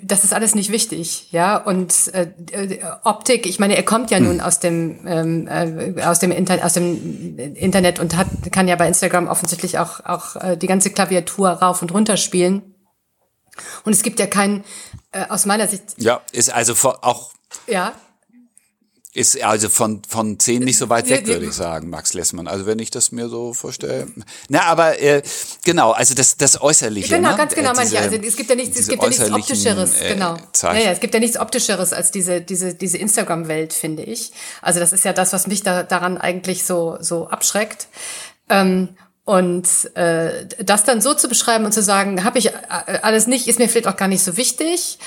das 0.02 0.24
ist 0.24 0.34
alles 0.34 0.56
nicht 0.56 0.72
wichtig, 0.72 1.28
ja. 1.32 1.58
Und 1.58 2.14
äh, 2.14 2.32
äh, 2.52 2.80
Optik, 3.04 3.46
ich 3.46 3.60
meine, 3.60 3.76
er 3.76 3.84
kommt 3.84 4.12
ja 4.12 4.20
nun 4.22 4.40
aus 4.40 4.60
dem 4.60 5.06
ähm, 5.06 5.48
äh, 5.48 6.02
aus 6.04 6.20
dem 6.20 6.32
Internet, 6.32 6.64
aus 6.64 6.74
dem 6.74 7.38
Internet 7.38 8.00
und 8.00 8.16
hat 8.16 8.28
kann 8.52 8.70
ja 8.70 8.78
bei 8.78 8.88
Instagram 8.88 9.28
offensichtlich 9.28 9.80
auch 9.80 10.00
auch 10.06 10.38
äh, 10.38 10.58
die 10.58 10.68
ganze 10.68 10.90
Klaviatur 10.90 11.50
rauf 11.50 11.82
und 11.82 11.94
runter 11.94 12.16
spielen. 12.16 12.76
Und 13.84 13.92
es 13.92 14.04
gibt 14.04 14.20
ja 14.20 14.28
keinen 14.28 14.64
äh, 15.12 15.26
aus 15.28 15.46
meiner 15.46 15.68
Sicht. 15.68 15.84
Ja, 15.98 16.22
ist 16.32 16.52
also 16.52 16.74
auch. 17.02 17.34
Ja. 17.68 17.94
Ist 19.16 19.40
also 19.44 19.70
von, 19.70 20.02
von 20.08 20.40
zehn 20.40 20.64
nicht 20.64 20.80
so 20.80 20.90
weit 20.90 21.08
weg, 21.08 21.28
würde 21.28 21.46
ich 21.46 21.54
sagen, 21.54 21.92
Max 21.92 22.16
Lessmann. 22.16 22.48
Also 22.48 22.66
wenn 22.66 22.80
ich 22.80 22.90
das 22.90 23.12
mir 23.12 23.30
so 23.30 23.54
vorstelle. 23.54 24.08
Na, 24.50 24.64
aber 24.64 25.00
äh, 25.00 25.22
genau, 25.64 25.92
also 25.92 26.16
das, 26.16 26.36
das 26.36 26.60
Äußerliche. 26.60 27.16
Genau, 27.16 27.30
ne? 27.30 27.38
ganz 27.38 27.54
genau, 27.54 27.74
äh, 27.74 27.82
diese, 27.82 27.94
manche. 27.94 28.12
Also 28.12 28.28
es 28.28 28.36
gibt 28.36 28.50
ja 28.50 28.56
nichts, 28.56 28.80
es 28.80 28.88
gibt 28.88 29.04
ja 29.04 29.10
nichts 29.10 29.32
Optischeres, 29.32 30.02
äh, 30.02 30.14
genau. 30.14 30.38
Ja, 30.64 30.74
ja, 30.74 30.92
es 30.92 31.00
gibt 31.00 31.14
ja 31.14 31.20
nichts 31.20 31.38
Optischeres 31.38 31.94
als 31.94 32.10
diese, 32.10 32.42
diese, 32.42 32.74
diese 32.74 32.98
Instagram-Welt, 32.98 33.74
finde 33.74 34.02
ich. 34.02 34.32
Also 34.64 34.80
das 34.80 34.92
ist 34.94 35.06
ja 35.06 35.14
das, 35.14 35.32
was 35.32 35.46
mich 35.46 35.62
da, 35.62 35.84
daran 35.84 36.18
eigentlich 36.18 36.66
so, 36.66 36.98
so 37.00 37.28
abschreckt. 37.28 37.90
Ähm, 38.50 38.90
und 39.26 39.96
äh, 39.96 40.48
das 40.60 40.84
dann 40.84 41.02
so 41.02 41.14
zu 41.14 41.30
beschreiben 41.30 41.66
und 41.66 41.72
zu 41.72 41.82
sagen, 41.82 42.24
habe 42.24 42.40
ich 42.40 42.48
äh, 42.48 42.52
alles 43.04 43.28
nicht, 43.28 43.48
ist 43.48 43.60
mir 43.60 43.70
vielleicht 43.70 43.88
auch 43.88 43.96
gar 43.96 44.10
nicht 44.10 44.24
so 44.24 44.38
wichtig. 44.38 44.98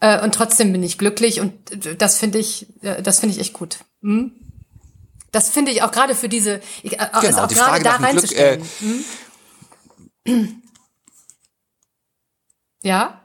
Äh, 0.00 0.22
und 0.22 0.34
trotzdem 0.34 0.72
bin 0.72 0.82
ich 0.82 0.98
glücklich 0.98 1.40
und 1.40 1.52
das 1.98 2.18
finde 2.18 2.38
ich, 2.38 2.66
äh, 2.82 3.02
das 3.02 3.20
finde 3.20 3.34
ich 3.34 3.40
echt 3.40 3.52
gut. 3.52 3.78
Hm? 4.02 4.32
Das 5.30 5.50
finde 5.50 5.70
ich 5.70 5.82
auch 5.82 5.92
gerade 5.92 6.14
für 6.14 6.28
diese, 6.28 6.60
ich, 6.82 6.94
äh, 6.94 6.96
genau, 6.96 7.18
also 7.20 7.40
auch 7.40 7.48
gerade 7.48 7.84
da 7.84 7.96
reinzustellen. 7.96 8.62
Glück, 8.80 9.06
äh, 10.24 10.30
hm? 10.30 10.62
Ja? 12.82 13.19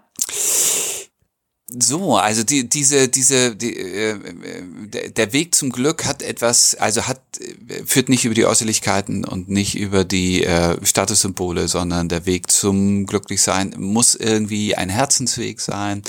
So, 1.77 2.15
also 2.15 2.43
die, 2.43 2.69
diese, 2.69 3.07
diese, 3.09 3.55
die, 3.55 3.77
äh, 3.77 5.11
der 5.11 5.33
Weg 5.33 5.55
zum 5.55 5.71
Glück 5.71 6.05
hat 6.05 6.21
etwas, 6.21 6.75
also 6.75 7.07
hat, 7.07 7.21
führt 7.85 8.07
nicht 8.07 8.23
über 8.23 8.33
die 8.33 8.45
Äußerlichkeiten 8.45 9.25
und 9.25 9.49
nicht 9.49 9.75
über 9.75 10.05
die 10.05 10.43
äh, 10.43 10.77
Statussymbole, 10.85 11.67
sondern 11.67 12.07
der 12.07 12.25
Weg 12.25 12.49
zum 12.49 13.05
Glücklichsein 13.05 13.75
muss 13.77 14.15
irgendwie 14.15 14.75
ein 14.75 14.89
Herzensweg 14.89 15.59
sein. 15.59 16.03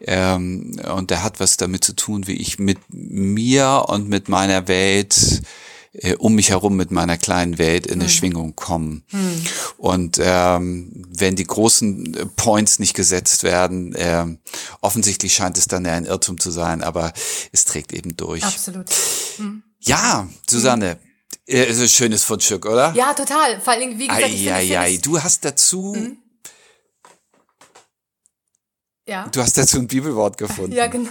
Ähm, 0.00 0.80
und 0.94 1.10
der 1.10 1.22
hat 1.22 1.38
was 1.40 1.56
damit 1.56 1.84
zu 1.84 1.94
tun, 1.94 2.26
wie 2.26 2.36
ich 2.36 2.58
mit 2.58 2.78
mir 2.88 3.84
und 3.88 4.08
mit 4.08 4.28
meiner 4.28 4.68
Welt 4.68 5.42
äh, 5.94 6.16
um 6.16 6.34
mich 6.34 6.50
herum 6.50 6.76
mit 6.76 6.90
meiner 6.90 7.16
kleinen 7.16 7.58
Welt 7.58 7.86
in 7.86 7.94
eine 7.94 8.04
hm. 8.04 8.10
Schwingung 8.10 8.56
kommen. 8.56 9.04
Hm. 9.10 9.44
Und 9.76 10.18
ähm, 10.20 11.04
wenn 11.08 11.36
die 11.36 11.46
großen 11.46 12.14
äh, 12.14 12.26
Points 12.26 12.78
nicht 12.78 12.94
gesetzt 12.94 13.44
werden, 13.44 13.94
äh, 13.94 14.26
offensichtlich 14.80 15.34
scheint 15.34 15.56
es 15.56 15.68
dann 15.68 15.84
ja 15.84 15.92
ein 15.92 16.04
Irrtum 16.04 16.40
zu 16.40 16.50
sein, 16.50 16.82
aber 16.82 17.12
es 17.52 17.64
trägt 17.64 17.92
eben 17.92 18.16
durch. 18.16 18.44
Absolut. 18.44 18.90
Hm. 19.36 19.62
Ja, 19.80 20.28
Susanne. 20.48 20.98
Äh, 21.46 21.64
ist 21.70 21.80
ein 21.80 21.88
schönes 21.88 22.24
Fundstück, 22.24 22.66
oder? 22.66 22.92
Ja, 22.94 23.14
total. 23.14 23.60
Vor 23.60 23.74
allem, 23.74 23.98
wie 23.98 24.08
gesagt, 24.08 24.24
ei, 24.24 24.52
ei, 24.52 24.78
ei. 24.78 24.98
du 25.00 25.22
hast 25.22 25.44
dazu, 25.44 25.94
hm. 25.94 26.16
ja. 29.06 29.28
du 29.28 29.40
hast 29.40 29.56
dazu 29.56 29.78
ein 29.78 29.86
Bibelwort 29.86 30.38
gefunden. 30.38 30.72
Ja, 30.72 30.86
genau. 30.86 31.10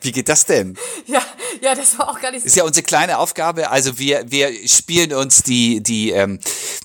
Wie 0.00 0.12
geht 0.12 0.28
das 0.28 0.44
denn? 0.44 0.76
Ja, 1.06 1.24
ja, 1.62 1.74
das 1.74 1.98
war 1.98 2.08
auch 2.08 2.20
gar 2.20 2.30
nicht 2.30 2.42
so. 2.42 2.46
Ist 2.46 2.56
ja 2.56 2.64
unsere 2.64 2.84
kleine 2.84 3.18
Aufgabe. 3.18 3.70
Also 3.70 3.98
wir, 3.98 4.30
wir 4.30 4.50
spielen 4.68 5.12
uns 5.12 5.42
die, 5.42 5.82
die 5.82 6.10
ähm, 6.10 6.38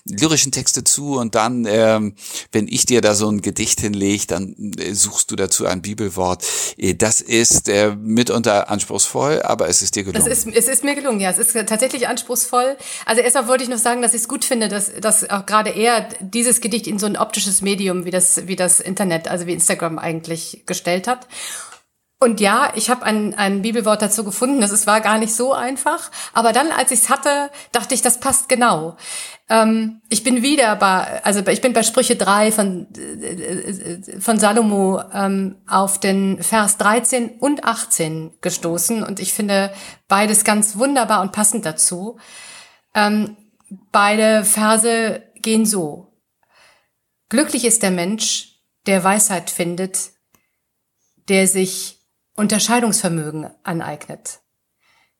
lyrischen 0.05 0.51
Texte 0.51 0.83
zu 0.83 1.17
und 1.17 1.35
dann, 1.35 1.65
ähm, 1.65 2.15
wenn 2.51 2.67
ich 2.67 2.85
dir 2.85 3.01
da 3.01 3.15
so 3.15 3.29
ein 3.29 3.41
Gedicht 3.41 3.81
hinlege, 3.81 4.27
dann 4.27 4.55
äh, 4.77 4.93
suchst 4.93 5.31
du 5.31 5.35
dazu 5.35 5.65
ein 5.65 5.81
Bibelwort. 5.81 6.43
Äh, 6.77 6.95
das 6.95 7.21
ist 7.21 7.69
äh, 7.69 7.95
mitunter 7.95 8.69
anspruchsvoll, 8.69 9.41
aber 9.41 9.67
es 9.69 9.81
ist 9.81 9.95
dir 9.95 10.03
gelungen. 10.03 10.25
Es 10.25 10.45
ist, 10.45 10.55
es 10.55 10.67
ist 10.67 10.83
mir 10.83 10.95
gelungen, 10.95 11.19
ja. 11.19 11.29
Es 11.29 11.37
ist 11.37 11.53
tatsächlich 11.53 12.07
anspruchsvoll. 12.07 12.77
Also 13.05 13.21
erstmal 13.21 13.47
wollte 13.47 13.63
ich 13.63 13.69
noch 13.69 13.77
sagen, 13.77 14.01
dass 14.01 14.13
ich 14.13 14.21
es 14.21 14.27
gut 14.27 14.45
finde, 14.45 14.69
dass, 14.69 14.91
dass 14.99 15.29
auch 15.29 15.45
gerade 15.45 15.71
er 15.71 16.07
dieses 16.19 16.61
Gedicht 16.61 16.87
in 16.87 16.99
so 16.99 17.05
ein 17.05 17.17
optisches 17.17 17.61
Medium 17.61 18.05
wie 18.05 18.11
das, 18.11 18.47
wie 18.47 18.55
das 18.55 18.79
Internet, 18.79 19.27
also 19.27 19.47
wie 19.47 19.53
Instagram 19.53 19.99
eigentlich 19.99 20.63
gestellt 20.65 21.07
hat. 21.07 21.27
Und 22.17 22.39
ja, 22.39 22.71
ich 22.75 22.89
habe 22.89 23.03
ein, 23.03 23.33
ein 23.33 23.61
Bibelwort 23.61 24.01
dazu 24.01 24.23
gefunden. 24.23 24.61
Das 24.61 24.87
war 24.87 25.01
gar 25.01 25.17
nicht 25.17 25.35
so 25.35 25.53
einfach. 25.53 26.11
Aber 26.33 26.53
dann, 26.53 26.71
als 26.71 26.91
ich 26.91 27.01
es 27.01 27.09
hatte, 27.09 27.51
dachte 27.73 27.93
ich, 27.93 28.01
das 28.01 28.21
passt 28.21 28.47
genau. 28.47 28.95
Ähm, 29.49 30.01
ich 30.09 30.23
bin 30.23 30.41
wieder 30.41 30.75
bei, 30.77 31.23
also 31.23 31.45
ich 31.45 31.61
bin 31.61 31.73
bei 31.73 31.83
Sprüche 31.83 32.15
3 32.15 32.53
von, 32.53 32.87
äh, 32.95 34.19
von 34.19 34.39
Salomo 34.39 35.01
ähm, 35.13 35.57
auf 35.67 35.99
den 35.99 36.41
Vers 36.41 36.77
13 36.77 37.37
und 37.39 37.65
18 37.65 38.31
gestoßen. 38.39 39.03
Und 39.03 39.19
ich 39.19 39.33
finde 39.33 39.73
beides 40.07 40.45
ganz 40.45 40.77
wunderbar 40.77 41.21
und 41.21 41.33
passend 41.33 41.65
dazu. 41.65 42.17
Ähm, 42.93 43.35
beide 43.91 44.45
Verse 44.45 45.21
gehen 45.35 45.65
so. 45.65 46.13
Glücklich 47.27 47.65
ist 47.65 47.83
der 47.83 47.91
Mensch, 47.91 48.61
der 48.85 49.03
Weisheit 49.03 49.49
findet, 49.49 50.11
der 51.27 51.47
sich 51.47 51.94
Unterscheidungsvermögen 52.35 53.49
aneignet. 53.63 54.41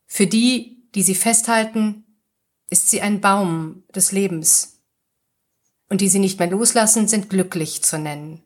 Für 0.05 0.27
die, 0.27 0.89
die 0.95 1.03
sie 1.03 1.15
festhalten, 1.15 2.05
ist 2.69 2.89
sie 2.89 3.01
ein 3.01 3.21
Baum 3.21 3.83
des 3.93 4.11
Lebens. 4.11 4.81
Und 5.89 6.01
die 6.01 6.09
sie 6.09 6.19
nicht 6.19 6.39
mehr 6.39 6.49
loslassen, 6.49 7.07
sind 7.07 7.29
glücklich 7.29 7.83
zu 7.83 7.97
nennen. 7.97 8.43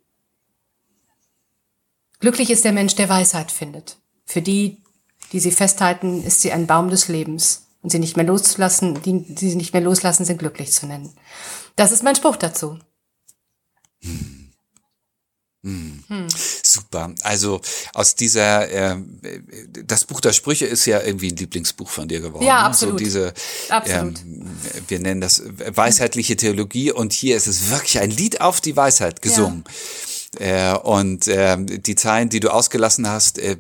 Glücklich 2.20 2.50
ist 2.50 2.66
der 2.66 2.74
Mensch, 2.74 2.96
der 2.96 3.08
Weisheit 3.08 3.52
findet. 3.52 3.98
Für 4.26 4.42
die, 4.42 4.84
die 5.32 5.40
sie 5.40 5.52
festhalten, 5.52 6.24
ist 6.24 6.42
sie 6.42 6.52
ein 6.52 6.68
Baum 6.68 6.90
des 6.90 7.08
Lebens. 7.08 7.68
Und 7.82 7.92
sie 7.92 8.00
nicht 8.00 8.18
mehr 8.18 8.26
loslassen, 8.26 9.02
die, 9.04 9.24
die 9.24 9.50
sie 9.50 9.56
nicht 9.56 9.72
mehr 9.72 9.82
loslassen, 9.82 10.26
sind 10.26 10.38
glücklich 10.38 10.74
zu 10.74 10.86
nennen. 10.86 11.14
Das 11.78 11.94
ist 11.94 12.04
mein 12.04 12.16
Spruch 12.16 12.36
dazu. 12.36 12.78
Hm. 14.02 14.52
Hm. 15.64 16.28
Super. 16.91 17.13
Also 17.22 17.62
aus 17.93 18.15
dieser, 18.15 18.67
äh, 18.69 18.98
das 19.86 20.05
Buch 20.05 20.22
der 20.22 20.34
Sprüche 20.34 20.65
ist 20.65 20.88
ja 20.88 21.01
irgendwie 21.01 21.29
ein 21.29 21.36
Lieblingsbuch 21.36 21.88
von 21.88 22.08
dir 22.08 22.19
geworden. 22.19 22.43
Ja, 22.43 22.62
absolut. 22.63 22.98
So 23.00 23.05
diese, 23.05 23.34
absolut. 23.69 24.19
Ähm, 24.22 24.58
wir 24.88 25.00
nennen 25.00 25.22
das 25.22 25.43
weisheitliche 25.46 26.36
Theologie 26.36 26.91
und 26.91 27.13
hier 27.13 27.38
ist 27.38 27.46
es 27.46 27.69
wirklich 27.69 28.00
ein 28.00 28.10
Lied 28.10 28.41
auf 28.41 28.60
die 28.60 28.75
Weisheit 28.75 29.22
gesungen. 29.22 29.65
Ja. 30.39 30.74
Äh, 30.74 30.77
und 30.79 31.27
äh, 31.27 31.58
die 31.60 31.96
Zeilen, 31.96 32.29
die 32.29 32.39
du 32.39 32.50
ausgelassen 32.50 33.08
hast, 33.08 33.38
äh, 33.38 33.58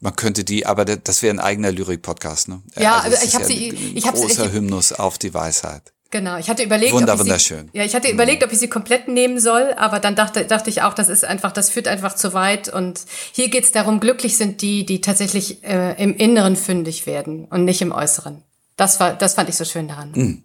man 0.00 0.16
könnte 0.16 0.42
die, 0.42 0.66
aber 0.66 0.84
das 0.84 1.22
wäre 1.22 1.34
ein 1.34 1.40
eigener 1.40 1.70
Lyrik-Podcast, 1.70 2.48
ne? 2.48 2.62
Ja, 2.76 2.98
also 2.98 3.16
ich 3.24 3.34
habe 3.34 3.44
ja 3.44 3.48
sie, 3.48 3.68
ich 3.94 4.06
habe 4.06 4.18
großer 4.18 4.52
Hymnus 4.52 4.92
auf 4.92 5.18
die 5.18 5.34
Weisheit. 5.34 5.92
Genau, 6.12 6.36
ich 6.36 6.50
hatte 6.50 6.62
überlegt, 6.62 6.92
Wunder, 6.92 7.14
ob 7.14 7.26
ich. 7.26 7.42
Sie, 7.42 7.54
ja, 7.72 7.84
ich 7.84 7.94
hatte 7.94 8.08
überlegt, 8.10 8.44
ob 8.44 8.52
ich 8.52 8.58
sie 8.58 8.68
komplett 8.68 9.08
nehmen 9.08 9.40
soll, 9.40 9.72
aber 9.78 9.98
dann 9.98 10.14
dachte, 10.14 10.44
dachte 10.44 10.68
ich 10.68 10.82
auch, 10.82 10.92
das 10.92 11.08
ist 11.08 11.24
einfach, 11.24 11.52
das 11.52 11.70
führt 11.70 11.88
einfach 11.88 12.14
zu 12.14 12.34
weit. 12.34 12.68
Und 12.68 13.00
hier 13.32 13.48
geht 13.48 13.64
es 13.64 13.72
darum, 13.72 13.98
glücklich 13.98 14.36
sind 14.36 14.60
die, 14.60 14.84
die 14.84 15.00
tatsächlich 15.00 15.64
äh, 15.64 15.94
im 16.02 16.14
Inneren 16.14 16.56
fündig 16.56 17.06
werden 17.06 17.46
und 17.46 17.64
nicht 17.64 17.80
im 17.80 17.92
Äußeren. 17.92 18.42
Das 18.76 19.00
war, 19.00 19.14
das 19.14 19.34
fand 19.34 19.48
ich 19.48 19.56
so 19.56 19.64
schön 19.64 19.88
daran. 19.88 20.12
Mm. 20.12 20.44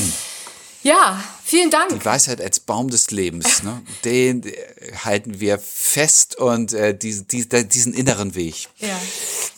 Mm. 0.00 0.12
Ja, 0.82 1.22
vielen 1.44 1.70
Dank. 1.70 1.90
Die 1.90 2.04
Weisheit 2.04 2.40
als 2.40 2.58
Baum 2.58 2.88
des 2.88 3.10
Lebens, 3.10 3.62
ne? 3.64 3.82
den 4.06 4.44
äh, 4.44 4.54
halten 5.04 5.40
wir 5.40 5.58
fest 5.58 6.36
und 6.36 6.72
äh, 6.72 6.96
die, 6.96 7.22
die, 7.26 7.46
diesen 7.68 7.92
inneren 7.92 8.34
Weg. 8.34 8.68
Ja. 8.78 8.98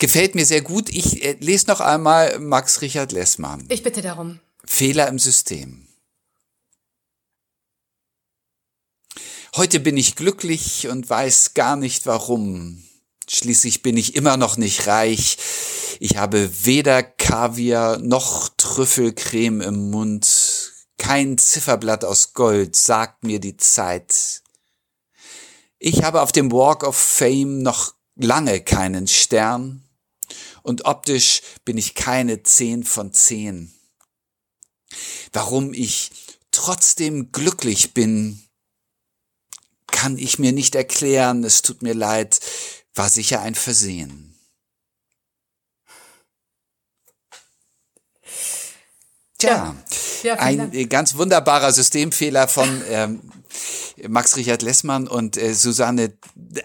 Gefällt 0.01 0.35
mir 0.35 0.47
sehr 0.47 0.63
gut. 0.63 0.89
Ich 0.89 1.25
äh, 1.25 1.37
lese 1.39 1.69
noch 1.69 1.81
einmal 1.81 2.41
Max 2.41 2.81
Richard 2.83 3.13
Lessmann. 3.13 3.67
Ich 3.69 3.85
bitte 3.85 4.03
darum. 4.03 4.41
Fehler 4.67 5.09
im 5.09 5.19
System. 5.19 5.87
Heute 9.55 9.81
bin 9.81 9.97
ich 9.97 10.17
glücklich 10.17 10.89
und 10.89 11.09
weiß 11.09 11.55
gar 11.55 11.77
nicht 11.77 12.05
warum. 12.05 12.85
Schließlich 13.29 13.81
bin 13.83 13.97
ich 13.97 14.15
immer 14.15 14.37
noch 14.37 14.57
nicht 14.59 14.87
reich. 14.87 15.39
Ich 15.99 16.19
habe 16.19 16.51
weder 16.67 17.03
Kaviar 17.03 17.99
noch 17.99 18.51
Trüffelcreme 18.57 19.63
im 19.63 19.91
Mund. 19.91 20.75
Kein 20.99 21.39
Zifferblatt 21.39 22.05
aus 22.05 22.35
Gold 22.35 22.77
sagt 22.77 23.25
mir 23.25 23.41
die 23.41 23.57
Zeit. 23.57 24.43
Ich 25.79 26.03
habe 26.03 26.21
auf 26.21 26.33
dem 26.33 26.53
Walk 26.53 26.85
of 26.85 26.97
Fame 26.97 27.63
noch 27.63 27.95
lange 28.15 28.61
keinen 28.61 29.07
Stern. 29.07 29.89
Und 30.63 30.85
optisch 30.85 31.43
bin 31.65 31.79
ich 31.79 31.95
keine 31.95 32.43
zehn 32.43 32.85
von 32.85 33.13
zehn 33.13 33.76
warum 35.33 35.73
ich 35.73 36.11
trotzdem 36.51 37.33
glücklich 37.33 37.95
bin, 37.95 38.43
kann 39.87 40.19
ich 40.19 40.39
mir 40.39 40.53
nicht 40.53 40.75
erklären, 40.75 41.45
es 41.45 41.63
tut 41.63 41.83
mir 41.83 41.95
leid, 41.95 42.41
war 42.95 43.09
sicher 43.09 43.41
ein 43.41 43.55
Versehen. 43.55 44.39
Tja, 49.39 49.77
ja, 50.23 50.35
ein 50.39 50.89
ganz 50.89 51.15
wunderbarer 51.17 51.71
Systemfehler 51.71 52.49
von 52.49 52.83
ähm, 52.89 53.21
Max 54.09 54.37
Richard 54.37 54.63
Lessmann 54.63 55.09
und 55.09 55.37
äh, 55.37 55.55
Susanne, 55.55 56.13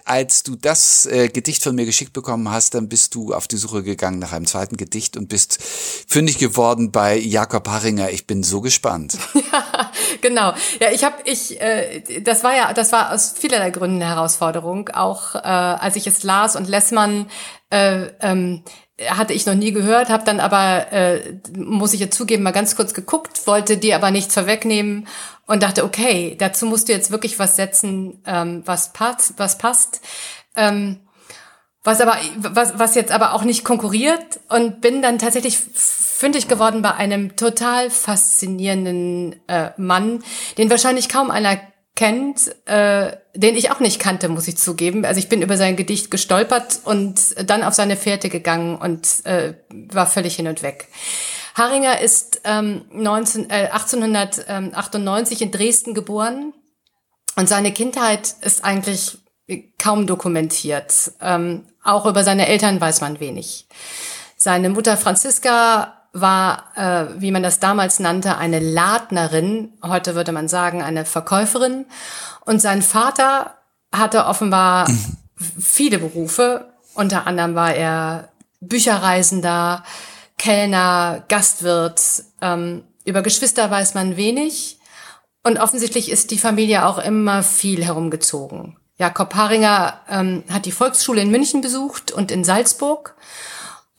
als 0.05 0.43
du 0.43 0.55
das 0.55 1.05
äh, 1.05 1.29
Gedicht 1.29 1.63
von 1.63 1.75
mir 1.75 1.85
geschickt 1.85 2.13
bekommen 2.13 2.49
hast, 2.49 2.73
dann 2.73 2.89
bist 2.89 3.15
du 3.15 3.33
auf 3.33 3.47
die 3.47 3.57
Suche 3.57 3.83
gegangen 3.83 4.19
nach 4.19 4.33
einem 4.33 4.45
zweiten 4.47 4.77
Gedicht 4.77 5.17
und 5.17 5.29
bist 5.29 5.61
fündig 5.61 6.37
geworden 6.37 6.91
bei 6.91 7.17
Jakob 7.17 7.67
Haringer. 7.67 8.09
Ich 8.11 8.27
bin 8.27 8.43
so 8.43 8.61
gespannt. 8.61 9.17
Ja, 9.51 9.91
genau. 10.21 10.53
Ja, 10.79 10.91
ich 10.91 11.03
habe 11.03 11.15
ich 11.25 11.59
äh, 11.59 12.21
das 12.21 12.43
war 12.43 12.55
ja 12.55 12.73
das 12.73 12.91
war 12.91 13.11
aus 13.11 13.33
vielerlei 13.37 13.71
Gründen 13.71 13.97
eine 13.97 14.07
Herausforderung, 14.07 14.89
auch 14.89 15.35
äh, 15.35 15.39
als 15.39 15.95
ich 15.97 16.07
es 16.07 16.23
las 16.23 16.55
und 16.55 16.69
Lessmann 16.69 17.27
äh, 17.69 18.07
ähm, 18.21 18.63
hatte 19.09 19.33
ich 19.33 19.45
noch 19.45 19.55
nie 19.55 19.71
gehört, 19.71 20.09
habe 20.09 20.23
dann 20.23 20.39
aber, 20.39 20.91
äh, 20.91 21.39
muss 21.55 21.93
ich 21.93 21.99
jetzt 21.99 22.17
zugeben, 22.17 22.43
mal 22.43 22.51
ganz 22.51 22.75
kurz 22.75 22.93
geguckt, 22.93 23.47
wollte 23.47 23.77
dir 23.77 23.95
aber 23.95 24.11
nichts 24.11 24.33
vorwegnehmen 24.33 25.07
und 25.47 25.63
dachte, 25.63 25.83
okay, 25.83 26.35
dazu 26.39 26.65
musst 26.65 26.87
du 26.87 26.93
jetzt 26.93 27.11
wirklich 27.11 27.39
was 27.39 27.55
setzen, 27.55 28.21
ähm, 28.25 28.63
was 28.65 28.93
passt, 28.93 29.33
was 29.37 29.57
passt. 29.57 30.01
Ähm, 30.55 30.99
was 31.83 31.99
aber, 31.99 32.15
was, 32.37 32.77
was 32.77 32.95
jetzt 32.95 33.11
aber 33.11 33.33
auch 33.33 33.43
nicht 33.43 33.65
konkurriert 33.65 34.39
und 34.49 34.81
bin 34.81 35.01
dann 35.01 35.17
tatsächlich 35.17 35.57
fündig 35.57 36.47
geworden 36.47 36.83
bei 36.83 36.93
einem 36.93 37.35
total 37.35 37.89
faszinierenden 37.89 39.39
äh, 39.47 39.71
Mann, 39.77 40.23
den 40.59 40.69
wahrscheinlich 40.69 41.09
kaum 41.09 41.31
einer 41.31 41.59
kennt, 41.95 42.55
äh, 42.67 43.17
den 43.35 43.55
ich 43.55 43.71
auch 43.71 43.79
nicht 43.79 43.99
kannte, 43.99 44.29
muss 44.29 44.47
ich 44.47 44.57
zugeben. 44.57 45.05
Also 45.05 45.19
ich 45.19 45.29
bin 45.29 45.41
über 45.41 45.57
sein 45.57 45.75
Gedicht 45.75 46.09
gestolpert 46.11 46.79
und 46.85 47.19
dann 47.49 47.63
auf 47.63 47.73
seine 47.73 47.97
Fährte 47.97 48.29
gegangen 48.29 48.77
und 48.77 49.25
äh, 49.25 49.55
war 49.69 50.07
völlig 50.07 50.35
hin 50.35 50.47
und 50.47 50.63
weg. 50.63 50.87
Haringer 51.55 51.99
ist 51.99 52.41
ähm, 52.45 52.85
19, 52.91 53.49
äh, 53.49 53.69
1898 53.71 55.41
in 55.41 55.51
Dresden 55.51 55.93
geboren 55.93 56.53
und 57.35 57.49
seine 57.49 57.73
Kindheit 57.73 58.35
ist 58.41 58.63
eigentlich 58.63 59.17
kaum 59.77 60.07
dokumentiert. 60.07 61.11
Ähm, 61.21 61.65
auch 61.83 62.05
über 62.05 62.23
seine 62.23 62.47
Eltern 62.47 62.79
weiß 62.79 63.01
man 63.01 63.19
wenig. 63.19 63.67
Seine 64.37 64.69
Mutter 64.69 64.97
Franziska 64.97 66.00
war, 66.13 66.65
äh, 66.75 67.21
wie 67.21 67.31
man 67.31 67.43
das 67.43 67.59
damals 67.59 67.99
nannte, 67.99 68.37
eine 68.37 68.59
Ladnerin, 68.59 69.73
heute 69.81 70.15
würde 70.15 70.31
man 70.31 70.47
sagen 70.47 70.81
eine 70.81 71.05
Verkäuferin. 71.05 71.85
Und 72.45 72.61
sein 72.61 72.81
Vater 72.81 73.57
hatte 73.93 74.25
offenbar 74.25 74.89
viele 75.59 75.99
Berufe. 75.99 76.73
Unter 76.93 77.27
anderem 77.27 77.55
war 77.55 77.73
er 77.73 78.29
Bücherreisender, 78.59 79.83
Kellner, 80.37 81.23
Gastwirt. 81.27 82.01
Ähm, 82.41 82.83
über 83.05 83.21
Geschwister 83.21 83.71
weiß 83.71 83.93
man 83.93 84.17
wenig. 84.17 84.79
Und 85.43 85.59
offensichtlich 85.59 86.11
ist 86.11 86.31
die 86.31 86.37
Familie 86.37 86.85
auch 86.85 86.99
immer 86.99 87.41
viel 87.41 87.83
herumgezogen. 87.83 88.77
Jakob 88.97 89.33
Haringer 89.33 89.99
ähm, 90.09 90.43
hat 90.51 90.65
die 90.65 90.71
Volksschule 90.71 91.21
in 91.21 91.31
München 91.31 91.61
besucht 91.61 92.11
und 92.11 92.29
in 92.31 92.43
Salzburg 92.43 93.15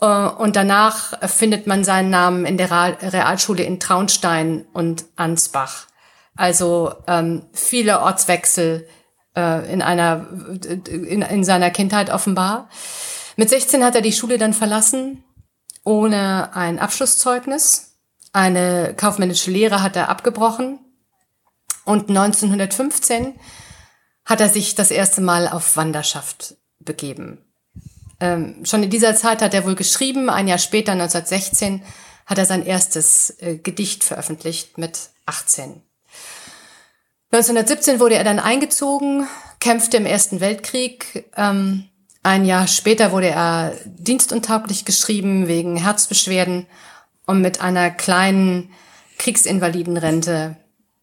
und 0.06 0.56
danach 0.56 1.28
findet 1.28 1.66
man 1.66 1.84
seinen 1.84 2.10
Namen 2.10 2.44
in 2.44 2.56
der 2.56 2.70
Realschule 2.70 3.62
in 3.62 3.78
Traunstein 3.78 4.66
und 4.72 5.04
Ansbach. 5.16 5.86
Also 6.34 6.94
ähm, 7.06 7.46
viele 7.52 8.00
Ortswechsel 8.00 8.88
äh, 9.36 9.72
in 9.72 9.82
einer 9.82 10.26
in, 10.86 11.22
in 11.22 11.44
seiner 11.44 11.70
Kindheit 11.70 12.10
offenbar. 12.10 12.68
Mit 13.36 13.48
16 13.50 13.84
hat 13.84 13.94
er 13.94 14.00
die 14.02 14.12
Schule 14.12 14.38
dann 14.38 14.54
verlassen, 14.54 15.24
ohne 15.84 16.54
ein 16.54 16.78
Abschlusszeugnis. 16.78 17.98
Eine 18.32 18.94
kaufmännische 18.96 19.50
Lehre 19.50 19.82
hat 19.82 19.96
er 19.96 20.08
abgebrochen. 20.08 20.78
Und 21.84 22.08
1915 22.08 23.38
hat 24.24 24.40
er 24.40 24.48
sich 24.48 24.74
das 24.74 24.90
erste 24.90 25.20
Mal 25.20 25.48
auf 25.48 25.76
Wanderschaft 25.76 26.56
begeben. 26.78 27.51
Ähm, 28.22 28.64
schon 28.64 28.84
in 28.84 28.90
dieser 28.90 29.16
Zeit 29.16 29.42
hat 29.42 29.52
er 29.52 29.64
wohl 29.64 29.74
geschrieben, 29.74 30.30
ein 30.30 30.46
Jahr 30.46 30.58
später, 30.58 30.92
1916, 30.92 31.82
hat 32.24 32.38
er 32.38 32.46
sein 32.46 32.64
erstes 32.64 33.30
äh, 33.40 33.56
Gedicht 33.56 34.04
veröffentlicht 34.04 34.78
mit 34.78 35.10
18. 35.26 35.82
1917 37.32 37.98
wurde 37.98 38.14
er 38.14 38.22
dann 38.22 38.38
eingezogen, 38.38 39.26
kämpfte 39.58 39.96
im 39.96 40.06
Ersten 40.06 40.38
Weltkrieg, 40.38 41.28
ähm, 41.36 41.88
Ein 42.22 42.44
Jahr 42.44 42.68
später 42.68 43.10
wurde 43.10 43.26
er 43.26 43.72
dienstuntauglich 43.86 44.84
geschrieben 44.84 45.48
wegen 45.48 45.76
Herzbeschwerden 45.76 46.66
und 47.26 47.40
mit 47.40 47.60
einer 47.60 47.90
kleinen 47.90 48.70
Kriegsinvalidenrente 49.18 50.56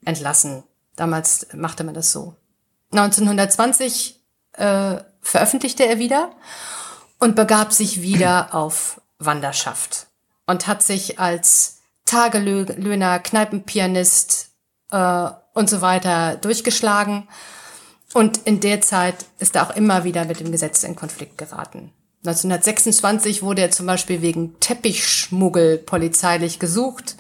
entlassen. 0.06 0.64
Damals 0.96 1.48
machte 1.54 1.84
man 1.84 1.96
das 1.96 2.14
so. 2.14 2.38
1920 2.92 4.22
äh, 4.54 4.96
veröffentlichte 5.22 5.86
er 5.86 6.00
wieder 6.00 6.32
und 7.20 7.36
begab 7.36 7.74
sich 7.74 8.02
wieder 8.02 8.54
auf 8.56 9.02
Wanderschaft 9.20 10.08
und 10.48 10.68
hat 10.68 10.82
sich 10.82 11.20
als 11.20 11.80
Tagelöhner, 12.06 13.20
Kneipenpianist 13.20 14.50
äh, 14.92 15.30
und 15.54 15.70
so 15.70 15.82
weiter 15.82 16.38
durchgeschlagen. 16.38 17.28
Und 18.14 18.38
in 18.46 18.60
der 18.60 18.82
Zeit 18.82 19.26
ist 19.38 19.56
er 19.56 19.68
auch 19.68 19.76
immer 19.76 20.04
wieder 20.04 20.26
mit 20.26 20.40
dem 20.40 20.52
Gesetz 20.52 20.84
in 20.84 20.96
Konflikt 20.96 21.38
geraten. 21.38 21.92
1926 22.26 23.44
wurde 23.44 23.62
er 23.62 23.72
zum 23.72 23.86
Beispiel 23.86 24.22
wegen 24.22 24.60
Teppichschmuggel 24.60 25.78
polizeilich 25.78 26.60
gesucht, 26.60 27.16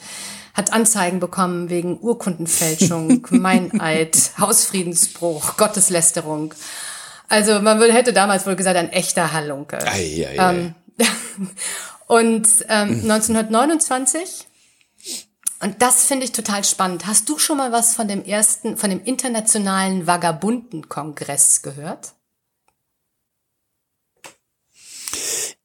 hat 0.53 0.73
Anzeigen 0.73 1.19
bekommen 1.19 1.69
wegen 1.69 1.99
Urkundenfälschung, 1.99 3.25
Meineid, 3.29 4.31
Hausfriedensbruch, 4.39 5.55
Gotteslästerung. 5.55 6.53
Also 7.29 7.59
man 7.59 7.79
hätte 7.91 8.11
damals 8.11 8.45
wohl 8.45 8.55
gesagt, 8.55 8.77
ein 8.77 8.91
echter 8.91 9.31
Halunke. 9.31 9.79
Ei, 9.85 10.27
ei, 10.27 10.39
ei. 10.39 10.51
Ähm, 10.51 10.75
und 12.07 12.47
ähm, 12.67 13.01
1929 13.03 14.47
und 15.61 15.81
das 15.81 16.05
finde 16.05 16.25
ich 16.25 16.31
total 16.31 16.63
spannend. 16.63 17.05
Hast 17.05 17.27
du 17.27 17.37
schon 17.37 17.57
mal 17.57 17.71
was 17.71 17.93
von 17.93 18.07
dem 18.07 18.23
ersten, 18.23 18.77
von 18.77 18.89
dem 18.89 19.03
internationalen 19.03 20.07
Vagabundenkongress 20.07 21.61
gehört? 21.61 22.13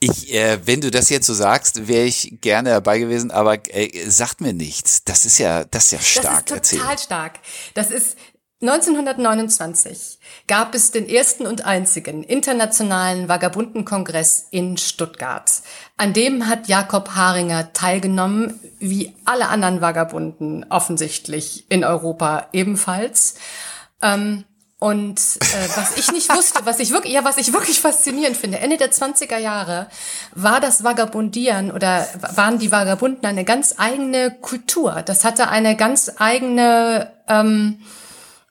Ich, 0.01 0.35
äh, 0.35 0.59
wenn 0.67 0.81
du 0.81 0.91
das 0.91 1.09
jetzt 1.11 1.27
so 1.27 1.33
sagst, 1.33 1.87
wäre 1.87 2.05
ich 2.05 2.39
gerne 2.41 2.71
dabei 2.71 2.99
gewesen, 2.99 3.31
aber 3.31 3.59
äh, 3.75 4.11
sagt 4.11 4.41
mir 4.41 4.53
nichts. 4.53 5.05
Das 5.05 5.25
ist 5.25 5.39
ja, 5.39 5.65
das 5.65 5.85
ist 5.85 5.93
ja 5.93 6.01
stark. 6.01 6.47
Das 6.47 6.57
ist 6.57 6.71
total 6.73 6.91
erzählt. 6.91 7.01
stark. 7.01 7.41
Das 7.75 7.91
ist 7.91 8.17
1929 8.61 10.14
gab 10.47 10.75
es 10.75 10.91
den 10.91 11.09
ersten 11.09 11.47
und 11.47 11.65
einzigen 11.65 12.23
internationalen 12.23 13.29
Vagabundenkongress 13.29 14.49
in 14.51 14.77
Stuttgart. 14.77 15.51
An 15.97 16.13
dem 16.13 16.47
hat 16.47 16.69
Jakob 16.69 17.11
Haringer 17.15 17.73
teilgenommen, 17.73 18.61
wie 18.79 19.15
alle 19.25 19.49
anderen 19.49 19.81
Vagabunden 19.81 20.67
offensichtlich 20.69 21.65
in 21.71 21.85
Europa 21.85 22.49
ebenfalls. 22.53 23.37
Ähm, 24.03 24.45
und 24.85 25.19
äh, 25.19 25.69
was 25.77 25.97
ich 25.97 26.13
nicht 26.13 26.29
wusste, 26.29 26.61
was 26.65 26.79
ich 26.79 26.91
wirklich, 26.91 27.15
ja, 27.15 27.25
was 27.25 27.39
ich 27.39 27.55
wirklich 27.55 27.81
faszinierend 27.81 28.37
finde, 28.37 28.59
Ende 28.59 28.77
der 28.77 28.93
20er 28.93 29.39
Jahre 29.39 29.89
war 30.35 30.61
das 30.61 30.85
Vagabundieren 30.85 31.71
oder 31.71 32.07
waren 32.35 32.59
die 32.59 32.71
Vagabunden 32.71 33.25
eine 33.25 33.45
ganz 33.45 33.77
eigene 33.79 34.31
Kultur. 34.31 35.03
Das 35.07 35.25
hatte 35.25 35.49
eine 35.49 35.75
ganz 35.75 36.13
eigene 36.19 37.13
ähm, 37.29 37.81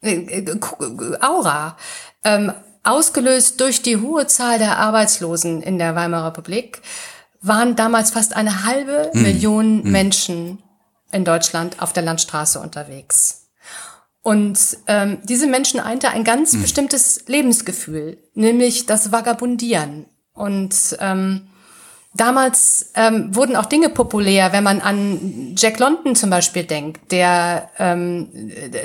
äh, 0.03 0.45
Aura, 1.21 1.77
ähm, 2.23 2.53
ausgelöst 2.83 3.59
durch 3.61 3.81
die 3.81 3.97
hohe 3.97 4.27
Zahl 4.27 4.59
der 4.59 4.77
Arbeitslosen 4.77 5.61
in 5.61 5.79
der 5.79 5.95
Weimarer 5.95 6.27
Republik, 6.27 6.81
waren 7.41 7.75
damals 7.75 8.11
fast 8.11 8.35
eine 8.35 8.65
halbe 8.65 9.11
hm. 9.13 9.21
Million 9.21 9.83
hm. 9.83 9.91
Menschen 9.91 10.63
in 11.11 11.25
Deutschland 11.25 11.81
auf 11.81 11.93
der 11.93 12.03
Landstraße 12.03 12.59
unterwegs. 12.59 13.49
Und 14.21 14.57
ähm, 14.87 15.19
diese 15.23 15.47
Menschen 15.47 15.79
einte 15.79 16.09
ein 16.09 16.23
ganz 16.23 16.53
hm. 16.53 16.61
bestimmtes 16.61 17.25
Lebensgefühl, 17.27 18.17
nämlich 18.33 18.85
das 18.85 19.11
Vagabundieren. 19.11 20.05
Und 20.33 20.97
ähm, 20.99 21.49
Damals 22.15 22.91
ähm, 22.93 23.35
wurden 23.35 23.55
auch 23.55 23.65
Dinge 23.65 23.89
populär, 23.89 24.53
wenn 24.53 24.63
man 24.63 24.81
an 24.81 25.55
Jack 25.57 25.79
London 25.79 26.15
zum 26.15 26.29
Beispiel 26.29 26.63
denkt, 26.63 27.11
der 27.11 27.71
ähm, 27.79 28.29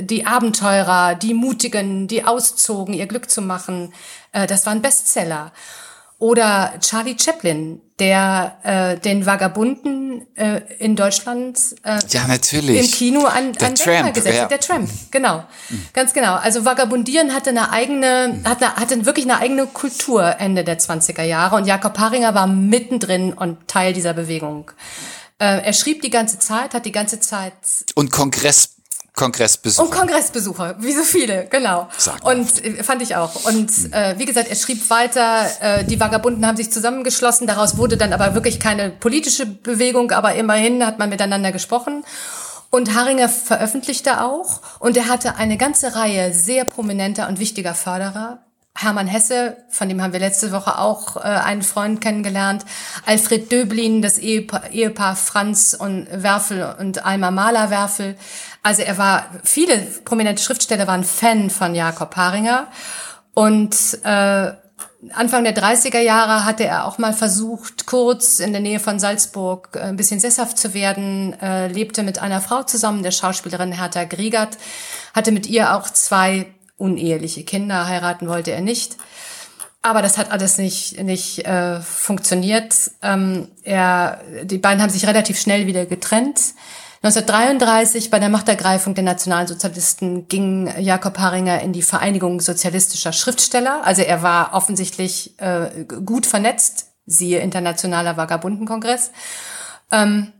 die 0.01 0.25
Abenteurer, 0.25 1.15
die 1.15 1.35
Mutigen, 1.35 2.09
die 2.09 2.25
auszogen, 2.25 2.95
ihr 2.95 3.07
Glück 3.07 3.29
zu 3.29 3.43
machen, 3.43 3.93
äh, 4.33 4.47
das 4.47 4.65
waren 4.65 4.81
Bestseller. 4.81 5.53
Oder 6.21 6.75
Charlie 6.81 7.17
Chaplin, 7.17 7.81
der 8.01 8.59
äh, 8.65 8.99
den 8.99 9.25
Vagabunden 9.25 10.27
äh, 10.37 10.63
in 10.81 10.97
Deutschland 10.97 11.61
äh, 11.85 11.99
ja, 12.11 12.27
natürlich. 12.27 12.81
im 12.81 12.91
Kino 12.91 13.25
an, 13.25 13.53
der 13.53 13.69
an 13.69 13.75
Tramp, 13.77 14.15
gesetzt 14.15 14.37
ja. 14.37 14.47
Der 14.47 14.59
Tramp, 14.59 14.91
genau. 15.13 15.45
Mhm. 15.69 15.85
Ganz 15.93 16.13
genau. 16.13 16.35
Also 16.35 16.65
Vagabundieren 16.65 17.33
hatte 17.33 17.51
eine 17.51 17.71
eigene, 17.71 18.35
mhm. 18.35 18.49
hatte, 18.49 18.75
hatte 18.75 19.07
wirklich 19.07 19.27
eine 19.27 19.39
eigene 19.39 19.67
Kultur 19.67 20.41
Ende 20.41 20.65
der 20.65 20.81
20er 20.81 21.23
Jahre 21.23 21.55
und 21.55 21.67
Jakob 21.67 21.97
Haringer 21.97 22.35
war 22.35 22.49
mittendrin 22.49 23.33
und 23.33 23.69
Teil 23.69 23.93
dieser 23.93 24.13
Bewegung. 24.13 24.73
Äh, 25.39 25.67
er 25.67 25.73
schrieb 25.73 26.03
die 26.03 26.11
ganze 26.11 26.41
Zeit, 26.41 26.75
hat 26.75 26.85
die 26.85 26.93
ganze 26.93 27.21
Zeit... 27.21 27.53
Und 27.95 28.11
Kongress 28.11 28.78
Kongressbesucher. 29.19 29.89
Und 29.89 29.95
Kongressbesucher, 29.95 30.77
wie 30.79 30.93
so 30.93 31.03
viele, 31.03 31.47
genau. 31.51 31.89
Und 32.23 32.65
äh, 32.65 32.83
fand 32.85 33.03
ich 33.03 33.17
auch. 33.17 33.45
Und 33.45 33.71
hm. 33.71 33.93
äh, 33.93 34.19
wie 34.19 34.25
gesagt, 34.25 34.49
er 34.49 34.55
schrieb 34.55 34.89
weiter, 34.91 35.47
äh, 35.61 35.85
die 35.85 35.99
Vagabunden 35.99 36.47
haben 36.47 36.57
sich 36.57 36.71
zusammengeschlossen, 36.71 37.47
daraus 37.47 37.77
wurde 37.77 37.97
dann 37.97 38.13
aber 38.13 38.35
wirklich 38.35 38.61
keine 38.61 38.91
politische 38.91 39.45
Bewegung, 39.45 40.13
aber 40.13 40.35
immerhin 40.35 40.87
hat 40.87 41.01
man 41.01 41.09
miteinander 41.09 41.51
gesprochen. 41.51 42.05
Und 42.71 42.95
Haringer 42.95 43.29
veröffentlichte 43.29 44.23
auch 44.23 44.61
und 44.79 44.97
er 44.97 45.09
hatte 45.09 45.37
eine 45.37 45.57
ganze 45.57 45.97
Reihe 45.97 46.33
sehr 46.33 46.65
prominenter 46.65 47.27
und 47.29 47.41
wichtiger 47.41 47.75
Förderer. 47.75 48.39
Hermann 48.81 49.09
Hesse, 49.09 49.57
von 49.71 49.89
dem 49.89 50.01
haben 50.01 50.13
wir 50.13 50.21
letzte 50.21 50.53
Woche 50.53 50.79
auch 50.79 51.17
äh, 51.17 51.21
einen 51.21 51.63
Freund 51.63 52.01
kennengelernt. 52.01 52.65
Alfred 53.07 53.51
Döblin, 53.51 54.03
das 54.03 54.19
Ehepaar, 54.19 54.71
Ehepaar 54.71 55.17
Franz 55.17 55.75
und 55.75 56.07
Werfel 56.13 56.77
und 56.79 57.05
Alma 57.05 57.33
Mahler 57.33 57.71
Werfel. 57.71 58.17
Also 58.63 58.83
er 58.83 58.99
war, 58.99 59.27
viele 59.45 59.79
prominente 60.05 60.43
Schriftsteller 60.43 60.87
waren 60.87 61.05
Fan 61.05 61.51
von 61.51 61.75
Jakob 61.75 62.17
Haringer. 62.17 62.69
Und 63.35 63.99
äh, 64.05 64.53
Anfang 65.15 65.45
der 65.45 65.55
30er 65.55 66.01
Jahre 66.01 66.45
hatte 66.45 66.65
er 66.65 66.85
auch 66.85 66.99
mal 66.99 67.13
versucht, 67.13 67.87
kurz 67.87 68.41
in 68.41 68.53
der 68.53 68.61
Nähe 68.61 68.81
von 68.81 68.99
Salzburg 68.99 69.71
äh, 69.75 69.81
ein 69.81 69.97
bisschen 69.97 70.19
sesshaft 70.19 70.59
zu 70.59 70.75
werden, 70.75 71.39
äh, 71.41 71.69
lebte 71.69 72.03
mit 72.03 72.19
einer 72.19 72.41
Frau 72.41 72.65
zusammen, 72.65 73.05
der 73.05 73.13
Schauspielerin 73.13 73.73
Hertha 73.73 74.05
Griegert, 74.05 74.59
hatte 75.15 75.31
mit 75.31 75.47
ihr 75.47 75.77
auch 75.77 75.89
zwei 75.89 76.47
uneheliche 76.77 77.45
Kinder, 77.45 77.87
heiraten 77.87 78.29
wollte 78.29 78.51
er 78.51 78.61
nicht. 78.61 78.97
Aber 79.83 80.03
das 80.03 80.19
hat 80.19 80.33
alles 80.33 80.59
nicht, 80.59 81.01
nicht 81.03 81.47
äh, 81.47 81.81
funktioniert. 81.81 82.75
Ähm, 83.01 83.49
er, 83.63 84.21
die 84.43 84.59
beiden 84.59 84.83
haben 84.83 84.91
sich 84.91 85.07
relativ 85.07 85.39
schnell 85.39 85.67
wieder 85.67 85.87
getrennt. 85.87 86.41
1933 87.03 88.11
bei 88.11 88.19
der 88.19 88.29
Machtergreifung 88.29 88.95
der 88.95 89.05
Nationalsozialisten 89.05 90.27
ging 90.27 90.73
Jakob 90.79 91.19
Haringer 91.19 91.61
in 91.61 91.73
die 91.73 91.83
Vereinigung 91.83 92.41
sozialistischer 92.41 93.13
Schriftsteller. 93.13 93.85
Also 93.85 94.03
er 94.03 94.23
war 94.23 94.53
offensichtlich 94.53 95.39
äh, 95.39 95.85
gut 95.85 96.27
vernetzt, 96.27 96.89
siehe 97.07 97.39
Internationaler 97.39 98.17
Vagabundenkongress. 98.17 99.13
Ähm, 99.93 100.33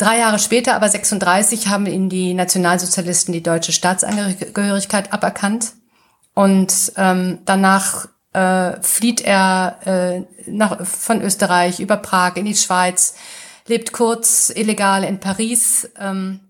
Drei 0.00 0.16
Jahre 0.16 0.38
später, 0.38 0.76
aber 0.76 0.88
36, 0.88 1.68
haben 1.68 1.84
ihm 1.84 2.08
die 2.08 2.32
Nationalsozialisten 2.32 3.34
die 3.34 3.42
deutsche 3.42 3.72
Staatsangehörigkeit 3.72 5.12
aberkannt. 5.12 5.74
Und 6.32 6.92
ähm, 6.96 7.40
danach 7.44 8.08
äh, 8.32 8.80
flieht 8.80 9.20
er 9.20 9.76
äh, 9.84 10.50
nach, 10.50 10.86
von 10.86 11.20
Österreich 11.20 11.80
über 11.80 11.98
Prag 11.98 12.36
in 12.36 12.46
die 12.46 12.54
Schweiz, 12.54 13.14
lebt 13.70 13.92
kurz 13.92 14.50
illegal 14.54 15.04
in 15.04 15.20
Paris, 15.20 15.88
ähm, 15.98 16.40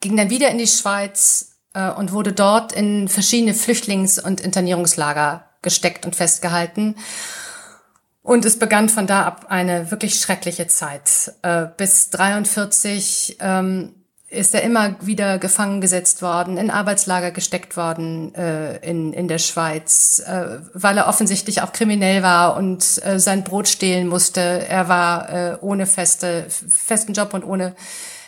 ging 0.00 0.16
dann 0.16 0.30
wieder 0.30 0.50
in 0.50 0.58
die 0.58 0.66
Schweiz 0.66 1.56
äh, 1.74 1.90
und 1.90 2.12
wurde 2.12 2.32
dort 2.32 2.72
in 2.72 3.08
verschiedene 3.08 3.54
Flüchtlings- 3.54 4.20
und 4.20 4.40
Internierungslager 4.40 5.48
gesteckt 5.62 6.04
und 6.04 6.14
festgehalten. 6.14 6.96
Und 8.22 8.44
es 8.44 8.58
begann 8.58 8.88
von 8.88 9.06
da 9.06 9.24
ab 9.24 9.46
eine 9.48 9.90
wirklich 9.90 10.20
schreckliche 10.20 10.68
Zeit. 10.68 11.32
Äh, 11.42 11.66
bis 11.76 12.10
43 12.10 13.38
ähm, 13.40 14.01
ist 14.32 14.54
er 14.54 14.62
immer 14.62 14.96
wieder 15.02 15.38
gefangen 15.38 15.82
gesetzt 15.82 16.22
worden, 16.22 16.56
in 16.56 16.70
Arbeitslager 16.70 17.30
gesteckt 17.30 17.76
worden 17.76 18.34
äh, 18.34 18.78
in, 18.78 19.12
in 19.12 19.28
der 19.28 19.38
Schweiz, 19.38 20.22
äh, 20.26 20.60
weil 20.72 20.96
er 20.96 21.06
offensichtlich 21.06 21.60
auch 21.60 21.72
kriminell 21.72 22.22
war 22.22 22.56
und 22.56 23.04
äh, 23.04 23.20
sein 23.20 23.44
Brot 23.44 23.68
stehlen 23.68 24.08
musste. 24.08 24.40
Er 24.40 24.88
war 24.88 25.28
äh, 25.28 25.58
ohne 25.60 25.84
feste, 25.84 26.46
festen 26.48 27.12
Job 27.12 27.34
und 27.34 27.44
ohne 27.44 27.76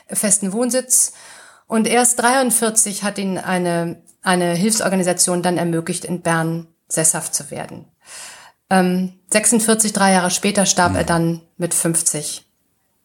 festen 0.06 0.52
Wohnsitz. 0.52 1.14
Und 1.66 1.86
erst 1.86 2.20
43 2.20 3.02
hat 3.02 3.16
ihn 3.16 3.38
eine, 3.38 4.02
eine 4.22 4.54
Hilfsorganisation 4.54 5.42
dann 5.42 5.56
ermöglicht, 5.56 6.04
in 6.04 6.20
Bern 6.20 6.66
sesshaft 6.86 7.34
zu 7.34 7.50
werden. 7.50 7.86
Ähm, 8.68 9.20
46, 9.32 9.94
drei 9.94 10.12
Jahre 10.12 10.30
später, 10.30 10.66
starb 10.66 10.94
er 10.96 11.04
dann 11.04 11.40
mit 11.56 11.72
50 11.72 12.46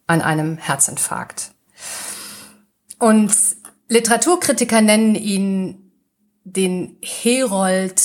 an 0.05 0.21
einem 0.21 0.57
Herzinfarkt. 0.57 1.51
Und 2.99 3.31
Literaturkritiker 3.87 4.81
nennen 4.81 5.15
ihn 5.15 5.91
den 6.43 6.97
Herold 7.01 8.01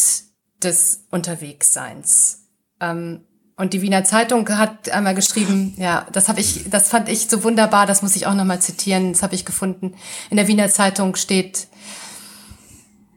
des 0.62 1.06
Unterwegsseins. 1.10 2.48
Ähm, 2.80 3.24
und 3.56 3.72
die 3.72 3.82
Wiener 3.82 4.02
Zeitung 4.04 4.48
hat 4.48 4.90
einmal 4.90 5.14
geschrieben, 5.14 5.74
ja, 5.76 6.06
das 6.10 6.28
habe 6.28 6.40
ich, 6.40 6.68
das 6.70 6.88
fand 6.88 7.08
ich 7.08 7.28
so 7.28 7.44
wunderbar, 7.44 7.86
das 7.86 8.02
muss 8.02 8.16
ich 8.16 8.26
auch 8.26 8.34
nochmal 8.34 8.60
zitieren, 8.60 9.12
das 9.12 9.22
habe 9.22 9.34
ich 9.34 9.44
gefunden. 9.44 9.94
In 10.30 10.36
der 10.36 10.48
Wiener 10.48 10.68
Zeitung 10.68 11.14
steht, 11.14 11.68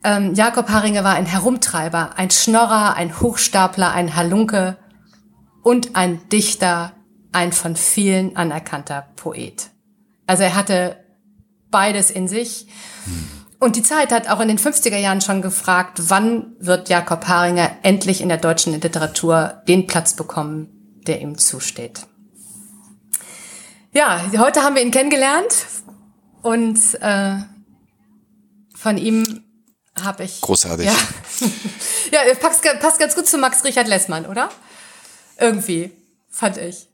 ähm, 0.03 0.35
Jakob 0.35 0.69
Haringer 0.69 1.03
war 1.03 1.15
ein 1.15 1.25
Herumtreiber, 1.25 2.17
ein 2.17 2.29
Schnorrer, 2.29 2.95
ein 2.95 3.19
Hochstapler, 3.19 3.91
ein 3.91 4.15
Halunke 4.15 4.77
und 5.63 5.95
ein 5.95 6.29
Dichter, 6.29 6.93
ein 7.31 7.51
von 7.51 7.75
vielen 7.75 8.35
anerkannter 8.35 9.07
Poet. 9.15 9.71
Also 10.27 10.43
er 10.43 10.55
hatte 10.55 10.97
beides 11.71 12.09
in 12.11 12.27
sich. 12.27 12.67
Und 13.59 13.75
die 13.75 13.83
Zeit 13.83 14.11
hat 14.11 14.29
auch 14.29 14.39
in 14.39 14.47
den 14.47 14.59
50er 14.59 14.97
Jahren 14.97 15.21
schon 15.21 15.41
gefragt, 15.41 15.99
wann 16.09 16.55
wird 16.59 16.89
Jakob 16.89 17.27
Haringer 17.27 17.71
endlich 17.81 18.21
in 18.21 18.29
der 18.29 18.37
deutschen 18.37 18.79
Literatur 18.79 19.61
den 19.67 19.87
Platz 19.87 20.13
bekommen, 20.13 20.99
der 21.07 21.21
ihm 21.21 21.37
zusteht. 21.37 22.01
Ja, 23.93 24.29
heute 24.37 24.61
haben 24.61 24.75
wir 24.75 24.83
ihn 24.83 24.91
kennengelernt 24.91 25.65
und 26.43 26.79
äh, 27.01 27.37
von 28.75 28.97
ihm 28.97 29.43
habe 29.99 30.23
ich. 30.23 30.41
Großartig. 30.41 30.85
Ja, 30.85 30.95
ja 32.27 32.35
passt, 32.35 32.63
passt 32.79 32.99
ganz 32.99 33.15
gut 33.15 33.27
zu 33.27 33.39
Max 33.39 33.63
Richard 33.63 33.87
Lessmann, 33.87 34.27
oder? 34.27 34.49
Irgendwie, 35.39 35.91
fand 36.29 36.57
ich. 36.57 36.87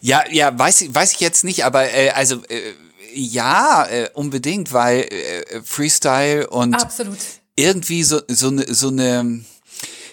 Ja, 0.00 0.24
ja, 0.30 0.56
weiß 0.56 0.82
ich, 0.82 0.94
weiß 0.94 1.12
ich 1.12 1.20
jetzt 1.20 1.42
nicht, 1.42 1.64
aber 1.64 1.92
äh, 1.92 2.10
also 2.10 2.36
äh, 2.48 2.74
ja, 3.14 3.86
äh, 3.86 4.10
unbedingt, 4.14 4.72
weil 4.72 5.00
äh, 5.02 5.62
Freestyle 5.62 6.48
und 6.48 6.74
Absolut. 6.74 7.18
irgendwie 7.56 8.02
so 8.02 8.20
so 8.28 8.48
eine 8.48 8.74
so 8.74 8.88
eine 8.88 9.44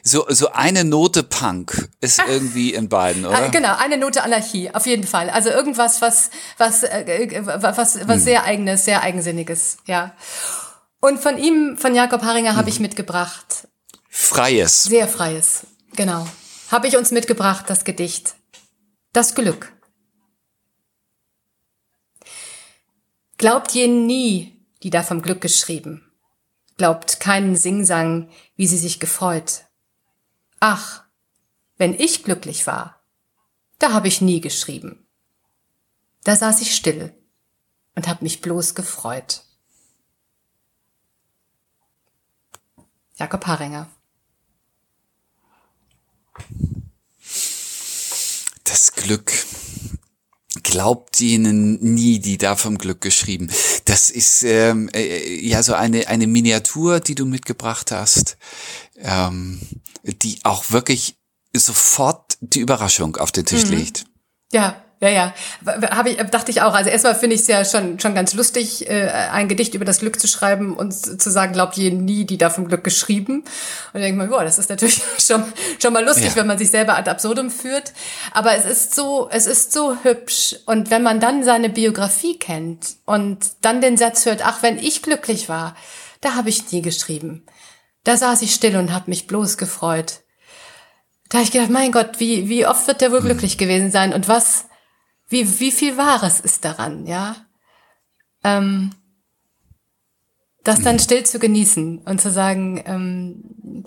so, 0.03 0.25
so 0.29 0.51
eine 0.51 0.83
Note 0.83 1.23
Punk 1.23 1.89
ist 2.01 2.21
irgendwie 2.27 2.73
in 2.73 2.89
beiden, 2.89 3.25
oder? 3.25 3.37
Ah, 3.37 3.47
genau, 3.47 3.75
eine 3.77 3.97
Note 3.97 4.23
Anarchie, 4.23 4.71
auf 4.73 4.85
jeden 4.85 5.05
Fall. 5.05 5.29
Also 5.29 5.49
irgendwas, 5.49 6.01
was, 6.01 6.29
was, 6.57 6.83
äh, 6.83 7.41
was, 7.43 7.77
was 7.77 7.95
hm. 7.95 8.19
sehr 8.19 8.43
eigenes, 8.45 8.85
sehr 8.85 9.01
eigensinniges, 9.01 9.77
ja. 9.85 10.13
Und 11.01 11.19
von 11.19 11.37
ihm, 11.37 11.77
von 11.77 11.95
Jakob 11.95 12.23
Haringer, 12.23 12.55
habe 12.55 12.67
hm. 12.67 12.73
ich 12.73 12.79
mitgebracht. 12.79 13.67
Freies. 14.09 14.83
Sehr 14.83 15.07
freies, 15.07 15.67
genau. 15.95 16.27
Habe 16.69 16.87
ich 16.87 16.97
uns 16.97 17.11
mitgebracht, 17.11 17.65
das 17.67 17.83
Gedicht. 17.83 18.35
Das 19.13 19.35
Glück. 19.35 19.71
Glaubt 23.39 23.71
jenen 23.71 24.05
nie, 24.05 24.61
die 24.83 24.89
da 24.89 25.01
vom 25.01 25.21
Glück 25.21 25.39
geschrieben. 25.39 26.11
Glaubt 26.75 27.21
keinen 27.21 27.55
Singsang, 27.55 28.29
wie 28.57 28.67
sie 28.67 28.77
sich 28.77 28.99
gefreut. 28.99 29.63
Ach, 30.59 31.05
wenn 31.77 31.93
ich 31.93 32.25
glücklich 32.25 32.67
war, 32.67 33.01
da 33.79 33.93
habe 33.93 34.09
ich 34.09 34.19
nie 34.19 34.41
geschrieben. 34.41 35.07
Da 36.25 36.35
saß 36.35 36.59
ich 36.59 36.75
still 36.75 37.13
und 37.95 38.09
hab 38.09 38.21
mich 38.21 38.41
bloß 38.41 38.75
gefreut. 38.75 39.45
Jakob 43.15 43.47
Haringer. 43.47 43.89
Das 48.65 48.91
Glück 48.91 49.31
glaubt 50.69 51.19
ihnen 51.19 51.79
nie, 51.81 52.19
die 52.19 52.37
da 52.37 52.55
vom 52.55 52.77
Glück 52.77 53.01
geschrieben. 53.01 53.49
Das 53.85 54.11
ist 54.11 54.43
ähm, 54.43 54.87
äh, 54.93 55.39
ja 55.39 55.63
so 55.63 55.73
eine 55.73 56.07
eine 56.07 56.27
Miniatur, 56.27 56.99
die 56.99 57.15
du 57.15 57.25
mitgebracht 57.25 57.91
hast, 57.91 58.37
ähm, 58.97 59.59
die 60.03 60.37
auch 60.43 60.69
wirklich 60.69 61.15
sofort 61.55 62.37
die 62.41 62.59
Überraschung 62.59 63.17
auf 63.17 63.31
den 63.31 63.45
Tisch 63.45 63.65
mhm. 63.65 63.77
legt. 63.77 64.05
Ja, 64.51 64.83
ja, 65.01 65.09
ja. 65.09 65.33
Habe 65.91 66.09
ich, 66.09 66.17
dachte 66.17 66.51
ich 66.51 66.61
auch. 66.61 66.73
Also 66.73 66.89
erstmal 66.89 67.15
finde 67.15 67.35
ich 67.35 67.41
es 67.41 67.47
ja 67.47 67.63
schon, 67.63 67.99
schon 67.99 68.13
ganz 68.13 68.33
lustig, 68.33 68.89
äh, 68.89 69.07
ein 69.31 69.47
Gedicht 69.47 69.73
über 69.73 69.85
das 69.85 69.99
Glück 69.99 70.19
zu 70.19 70.27
schreiben 70.27 70.75
und 70.75 70.91
zu 70.93 71.31
sagen, 71.31 71.53
glaubt 71.53 71.77
ihr 71.77 71.91
nie, 71.91 72.25
die 72.25 72.37
da 72.37 72.49
vom 72.49 72.67
Glück 72.67 72.83
geschrieben. 72.83 73.45
Und 73.93 74.01
denkt 74.01 74.17
man, 74.17 74.29
boah, 74.29 74.43
das 74.43 74.59
ist 74.59 74.69
natürlich 74.69 75.01
schon, 75.17 75.45
schon 75.81 75.93
mal 75.93 76.03
lustig, 76.03 76.31
ja. 76.31 76.35
wenn 76.35 76.47
man 76.47 76.57
sich 76.57 76.69
selber 76.69 76.97
ad 76.97 77.09
absurdum 77.09 77.49
führt. 77.49 77.93
Aber 78.33 78.55
es 78.55 78.65
ist 78.65 78.93
so, 78.93 79.29
es 79.31 79.47
ist 79.47 79.71
so 79.71 80.03
hübsch. 80.03 80.57
Und 80.65 80.91
wenn 80.91 81.01
man 81.01 81.21
dann 81.21 81.45
seine 81.45 81.69
Biografie 81.69 82.37
kennt 82.37 82.97
und 83.05 83.39
dann 83.61 83.79
den 83.79 83.95
Satz 83.95 84.25
hört, 84.25 84.45
ach, 84.45 84.63
wenn 84.63 84.77
ich 84.77 85.01
glücklich 85.01 85.47
war, 85.47 85.77
da 86.19 86.35
habe 86.35 86.49
ich 86.49 86.73
nie 86.73 86.81
geschrieben. 86.81 87.45
Da 88.03 88.17
saß 88.17 88.41
ich 88.41 88.53
still 88.53 88.75
und 88.75 88.93
habe 88.93 89.09
mich 89.09 89.27
bloß 89.27 89.57
gefreut. 89.57 90.21
Da 91.29 91.37
habe 91.37 91.45
ich 91.45 91.51
gedacht, 91.51 91.69
mein 91.69 91.93
Gott, 91.93 92.19
wie, 92.19 92.49
wie 92.49 92.65
oft 92.65 92.85
wird 92.87 92.99
der 92.99 93.11
wohl 93.11 93.19
hm. 93.19 93.27
glücklich 93.27 93.57
gewesen 93.57 93.91
sein 93.91 94.13
und 94.13 94.27
was, 94.27 94.65
wie, 95.29 95.59
wie 95.59 95.71
viel 95.71 95.97
Wahres 95.97 96.39
ist 96.39 96.65
daran, 96.65 97.05
ja? 97.05 97.35
Ähm, 98.43 98.91
das 100.63 100.81
dann 100.81 100.99
still 100.99 101.25
zu 101.25 101.39
genießen 101.39 101.99
und 101.99 102.21
zu 102.21 102.31
sagen, 102.31 102.83
ähm, 102.85 103.85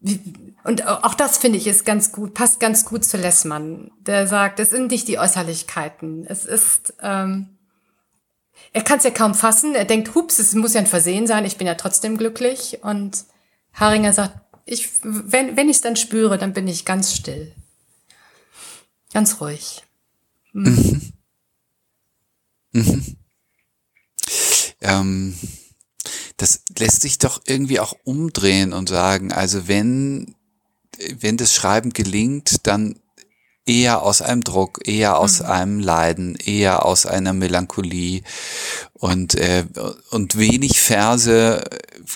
wie, 0.00 0.20
und 0.64 0.86
auch 0.86 1.14
das 1.14 1.38
finde 1.38 1.58
ich 1.58 1.66
ist 1.66 1.84
ganz 1.84 2.12
gut, 2.12 2.34
passt 2.34 2.60
ganz 2.60 2.84
gut 2.84 3.04
zu 3.04 3.16
Lessmann, 3.16 3.90
der 4.00 4.26
sagt, 4.26 4.60
es 4.60 4.70
sind 4.70 4.90
nicht 4.90 5.08
die 5.08 5.18
Äußerlichkeiten, 5.18 6.24
es 6.26 6.44
ist, 6.44 6.94
ähm, 7.02 7.58
er 8.72 8.82
kann 8.82 8.98
es 8.98 9.04
ja 9.04 9.10
kaum 9.10 9.34
fassen, 9.34 9.74
er 9.74 9.84
denkt, 9.84 10.14
hups, 10.14 10.38
es 10.38 10.54
muss 10.54 10.74
ja 10.74 10.80
ein 10.80 10.86
Versehen 10.86 11.26
sein, 11.26 11.44
ich 11.44 11.56
bin 11.56 11.66
ja 11.66 11.74
trotzdem 11.74 12.16
glücklich 12.16 12.78
und 12.82 13.24
Haringer 13.72 14.12
sagt, 14.12 14.38
ich, 14.66 14.90
wenn, 15.02 15.56
wenn 15.56 15.68
ich 15.68 15.76
es 15.76 15.82
dann 15.82 15.96
spüre, 15.96 16.38
dann 16.38 16.52
bin 16.52 16.68
ich 16.68 16.84
ganz 16.84 17.14
still. 17.14 17.54
Ganz 19.14 19.40
ruhig. 19.40 19.87
Mhm. 20.52 21.12
Mhm. 22.72 23.16
Ähm, 24.80 25.34
das 26.36 26.62
lässt 26.78 27.02
sich 27.02 27.18
doch 27.18 27.42
irgendwie 27.46 27.80
auch 27.80 27.94
umdrehen 28.04 28.72
und 28.72 28.88
sagen, 28.88 29.32
also 29.32 29.66
wenn, 29.68 30.34
wenn 31.18 31.36
das 31.36 31.54
Schreiben 31.54 31.92
gelingt, 31.92 32.66
dann 32.66 33.00
eher 33.66 34.02
aus 34.02 34.22
einem 34.22 34.42
Druck, 34.42 34.80
eher 34.86 35.18
aus 35.18 35.40
mhm. 35.40 35.46
einem 35.46 35.80
Leiden, 35.80 36.36
eher 36.36 36.86
aus 36.86 37.06
einer 37.06 37.32
Melancholie 37.34 38.22
und 38.94 39.34
äh, 39.34 39.66
und 40.10 40.38
wenig 40.38 40.80
Verse 40.80 41.62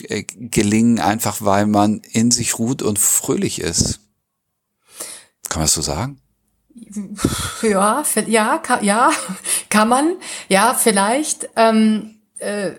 äh, 0.08 0.22
gelingen 0.22 0.98
einfach, 0.98 1.42
weil 1.42 1.66
man 1.66 2.00
in 2.00 2.30
sich 2.30 2.58
ruht 2.58 2.82
und 2.82 2.98
fröhlich 2.98 3.60
ist. 3.60 4.00
Kann 5.48 5.60
man 5.60 5.64
das 5.64 5.74
so 5.74 5.82
sagen? 5.82 6.21
Ja, 7.62 8.02
ja, 8.26 8.58
kann, 8.58 8.85
ja, 8.85 9.11
kann 9.68 9.88
man, 9.88 10.16
ja, 10.48 10.74
vielleicht. 10.74 11.48
Ähm, 11.56 12.18
äh, 12.38 12.72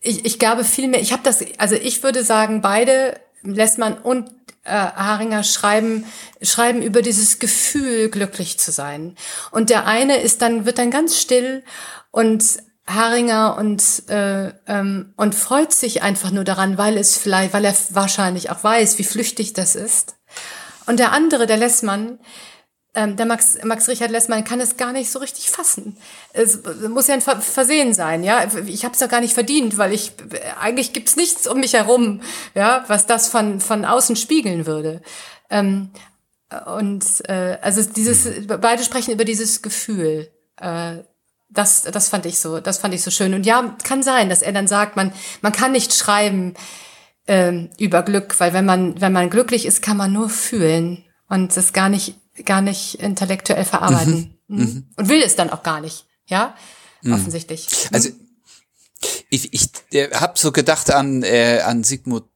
ich, 0.00 0.24
ich 0.24 0.38
glaube 0.38 0.64
viel 0.64 0.88
mehr. 0.88 1.00
Ich 1.00 1.12
habe 1.12 1.22
das, 1.22 1.44
also 1.58 1.74
ich 1.74 2.02
würde 2.02 2.24
sagen, 2.24 2.60
beide 2.60 3.20
lässt 3.42 3.78
man 3.78 3.94
und 3.98 4.30
äh, 4.64 4.70
Haringer 4.72 5.44
schreiben 5.44 6.04
schreiben 6.42 6.82
über 6.82 7.02
dieses 7.02 7.38
Gefühl 7.38 8.10
glücklich 8.10 8.58
zu 8.58 8.72
sein. 8.72 9.16
Und 9.50 9.70
der 9.70 9.86
eine 9.86 10.16
ist 10.16 10.42
dann 10.42 10.66
wird 10.66 10.78
dann 10.78 10.90
ganz 10.90 11.18
still 11.18 11.62
und 12.10 12.44
Haringer 12.86 13.56
und 13.56 14.08
äh, 14.08 14.52
ähm, 14.66 15.12
und 15.16 15.34
freut 15.34 15.72
sich 15.72 16.02
einfach 16.02 16.30
nur 16.30 16.44
daran, 16.44 16.76
weil 16.76 16.98
es 16.98 17.16
vielleicht, 17.16 17.52
weil 17.52 17.64
er 17.64 17.74
wahrscheinlich 17.90 18.50
auch 18.50 18.64
weiß, 18.64 18.98
wie 18.98 19.04
flüchtig 19.04 19.52
das 19.52 19.76
ist. 19.76 20.16
Und 20.86 20.98
der 20.98 21.12
andere, 21.12 21.46
der 21.46 21.56
Lessmann, 21.56 22.18
ähm, 22.94 23.16
der 23.16 23.26
Max, 23.26 23.56
Max 23.62 23.88
Richard 23.88 24.10
Lessmann 24.10 24.42
kann 24.42 24.60
es 24.60 24.76
gar 24.76 24.92
nicht 24.92 25.10
so 25.10 25.20
richtig 25.20 25.50
fassen. 25.50 25.96
Es 26.32 26.60
muss 26.88 27.06
ja 27.06 27.14
ein 27.14 27.20
Versehen 27.20 27.94
sein, 27.94 28.24
ja. 28.24 28.44
Ich 28.66 28.84
habe 28.84 28.94
es 28.94 29.00
ja 29.00 29.06
gar 29.06 29.20
nicht 29.20 29.34
verdient, 29.34 29.78
weil 29.78 29.92
ich 29.92 30.12
eigentlich 30.60 30.92
gibt's 30.92 31.14
nichts 31.14 31.46
um 31.46 31.60
mich 31.60 31.74
herum, 31.74 32.20
ja, 32.54 32.84
was 32.88 33.06
das 33.06 33.28
von 33.28 33.60
von 33.60 33.84
außen 33.84 34.16
spiegeln 34.16 34.66
würde. 34.66 35.02
Ähm, 35.50 35.90
und 36.66 37.04
äh, 37.28 37.58
also 37.62 37.82
dieses 37.82 38.28
beide 38.48 38.82
sprechen 38.82 39.12
über 39.12 39.24
dieses 39.24 39.62
Gefühl. 39.62 40.28
Äh, 40.60 40.98
das 41.48 41.82
das 41.82 42.08
fand 42.08 42.26
ich 42.26 42.40
so, 42.40 42.60
das 42.60 42.78
fand 42.78 42.94
ich 42.94 43.02
so 43.02 43.12
schön. 43.12 43.34
Und 43.34 43.46
ja, 43.46 43.76
kann 43.84 44.02
sein, 44.02 44.28
dass 44.28 44.42
er 44.42 44.52
dann 44.52 44.66
sagt, 44.66 44.96
man 44.96 45.12
man 45.42 45.52
kann 45.52 45.70
nicht 45.72 45.94
schreiben 45.94 46.54
ähm, 47.28 47.70
über 47.78 48.02
Glück, 48.02 48.40
weil 48.40 48.52
wenn 48.52 48.64
man 48.64 49.00
wenn 49.00 49.12
man 49.12 49.30
glücklich 49.30 49.64
ist, 49.64 49.80
kann 49.80 49.96
man 49.96 50.12
nur 50.12 50.28
fühlen 50.28 51.04
und 51.28 51.56
es 51.56 51.72
gar 51.72 51.88
nicht 51.88 52.19
gar 52.44 52.62
nicht 52.62 52.96
intellektuell 52.96 53.64
verarbeiten. 53.64 54.38
Mhm. 54.48 54.56
Mhm. 54.56 54.62
mhm. 54.62 54.86
Und 54.96 55.08
will 55.08 55.22
es 55.22 55.36
dann 55.36 55.50
auch 55.50 55.62
gar 55.62 55.80
nicht, 55.80 56.06
ja? 56.26 56.54
Mhm. 57.02 57.14
Offensichtlich. 57.14 57.68
Also 57.92 58.10
ich, 59.30 59.52
ich 59.54 59.70
äh, 59.92 60.10
habe 60.14 60.38
so 60.38 60.52
gedacht 60.52 60.90
an, 60.90 61.22
äh, 61.22 61.60
an 61.64 61.84
Sigmund 61.84 62.26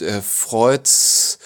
äh, 0.00 0.22
Freuds 0.22 1.38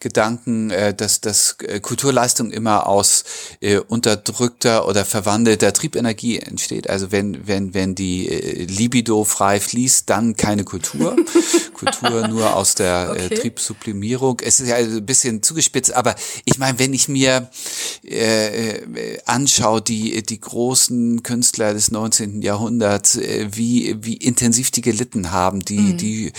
Gedanken, 0.00 0.70
äh, 0.70 0.94
dass, 0.94 1.20
dass 1.20 1.56
äh, 1.60 1.78
Kulturleistung 1.80 2.50
immer 2.50 2.86
aus 2.86 3.24
äh, 3.60 3.76
unterdrückter 3.78 4.88
oder 4.88 5.04
verwandelter 5.04 5.72
Triebenergie 5.72 6.38
entsteht. 6.38 6.88
Also 6.88 7.12
wenn, 7.12 7.46
wenn, 7.46 7.74
wenn 7.74 7.94
die 7.94 8.28
äh, 8.28 8.64
Libido 8.64 9.24
frei 9.24 9.60
fließt, 9.60 10.08
dann 10.08 10.36
keine 10.36 10.64
Kultur. 10.64 11.16
Kultur 11.74 12.28
nur 12.28 12.56
aus 12.56 12.74
der 12.74 13.08
äh, 13.08 13.10
okay. 13.10 13.34
äh, 13.34 13.38
Triebsublimierung. 13.38 14.40
Es 14.42 14.60
ist 14.60 14.68
ja 14.68 14.76
also 14.76 14.98
ein 14.98 15.06
bisschen 15.06 15.42
zugespitzt, 15.42 15.94
aber 15.94 16.14
ich 16.44 16.58
meine, 16.58 16.78
wenn 16.78 16.92
ich 16.92 17.08
mir 17.08 17.50
äh, 18.04 18.78
äh, 18.78 19.18
anschaue, 19.24 19.82
die, 19.82 20.22
die 20.22 20.40
großen 20.40 21.22
Künstler 21.22 21.74
des 21.74 21.90
19. 21.90 22.42
Jahrhunderts, 22.42 23.16
äh, 23.16 23.48
wie, 23.52 23.96
wie 24.00 24.14
intensiv 24.14 24.70
die 24.70 24.82
gelitten 24.82 25.30
haben, 25.30 25.60
die, 25.64 25.78
mhm. 25.78 25.96
die 25.96 26.32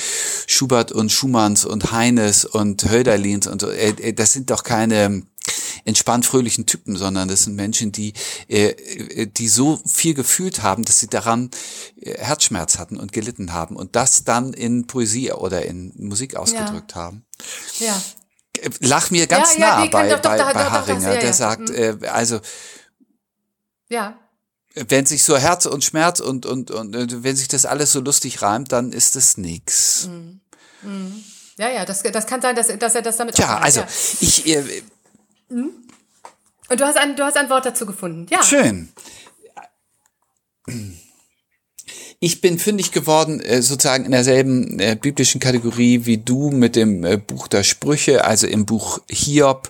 Schubert 0.48 0.92
und 0.92 1.12
Schumanns 1.12 1.66
und 1.66 1.92
Heines 1.92 2.46
und 2.46 2.90
Hölderlins 2.90 3.48
und 3.52 3.62
so, 3.62 3.70
äh, 3.70 3.90
äh, 3.90 4.14
das 4.14 4.34
sind 4.34 4.50
doch 4.50 4.64
keine 4.64 5.24
entspannt 5.84 6.26
fröhlichen 6.26 6.66
Typen, 6.66 6.96
sondern 6.96 7.28
das 7.28 7.44
sind 7.44 7.56
Menschen, 7.56 7.92
die, 7.92 8.14
äh, 8.48 9.28
die 9.28 9.48
so 9.48 9.82
viel 9.86 10.14
gefühlt 10.14 10.62
haben, 10.62 10.86
dass 10.86 11.00
sie 11.00 11.08
daran 11.08 11.50
Herzschmerz 12.04 12.78
hatten 12.78 12.98
und 12.98 13.12
gelitten 13.12 13.52
haben 13.52 13.76
und 13.76 13.96
das 13.96 14.24
dann 14.24 14.54
in 14.54 14.88
Poesie 14.88 15.32
oder 15.32 15.66
in 15.66 15.92
Musik 15.98 16.36
ausgedrückt 16.36 16.92
ja. 16.92 17.02
haben. 17.02 17.26
Ja. 17.80 18.02
Lach 18.80 19.10
mir 19.10 19.26
ganz 19.28 19.56
ja, 19.56 19.60
nah 19.60 19.86
ja, 19.86 19.90
bei, 19.90 20.10
doch, 20.10 20.20
bei, 20.20 20.38
doch, 20.38 20.54
bei 20.54 20.64
doch, 20.64 20.72
Haringer, 20.72 21.18
der 21.18 21.34
sagt, 21.34 21.70
mhm. 21.70 22.00
also 22.12 22.40
ja. 23.90 24.18
Wenn 24.74 25.06
sich 25.06 25.26
so 25.26 25.38
Herz 25.38 25.66
und 25.66 25.84
Schmerz 25.84 26.22
und, 26.22 26.46
und, 26.46 26.72
und 26.72 27.24
wenn 27.24 27.36
sich 27.36 27.50
das 27.50 27.66
alles 27.66 27.92
so 27.92 28.00
lustig 28.00 28.42
reimt, 28.42 28.72
dann 28.72 28.94
ist 28.94 29.18
es 29.18 29.38
nix. 29.38 30.08
Mhm. 30.08 30.40
Mhm. 30.84 31.24
Ja, 31.62 31.70
ja, 31.70 31.86
das, 31.86 32.02
das 32.02 32.26
kann 32.26 32.42
sein, 32.42 32.56
dass, 32.56 32.76
dass 32.80 32.96
er 32.96 33.04
das 33.04 33.18
damit 33.18 33.38
Ja, 33.38 33.60
also 33.60 33.82
ja. 33.82 33.88
ich. 34.20 34.48
Äh, 34.48 34.82
mhm. 35.50 35.70
Und 36.70 36.80
du 36.80 36.86
hast, 36.86 36.98
ein, 36.98 37.16
du 37.16 37.24
hast 37.24 37.38
ein 37.38 37.52
Wort 37.52 37.68
dazu 37.68 37.86
gefunden. 37.86 38.26
Ja. 38.32 38.42
Schön. 38.42 38.92
Ich 42.20 42.42
bin 42.42 42.58
fündig 42.58 42.92
geworden, 42.92 43.42
äh, 43.42 43.62
sozusagen 43.62 44.06
in 44.06 44.12
derselben 44.12 44.80
äh, 44.80 44.98
biblischen 45.00 45.40
Kategorie 45.40 46.08
wie 46.08 46.18
du 46.18 46.50
mit 46.50 46.76
dem 46.76 47.04
äh, 47.04 47.18
Buch 47.18 47.48
der 47.48 47.62
Sprüche, 47.62 48.26
also 48.26 48.48
im 48.48 48.66
Buch 48.66 49.00
Hiob, 49.08 49.70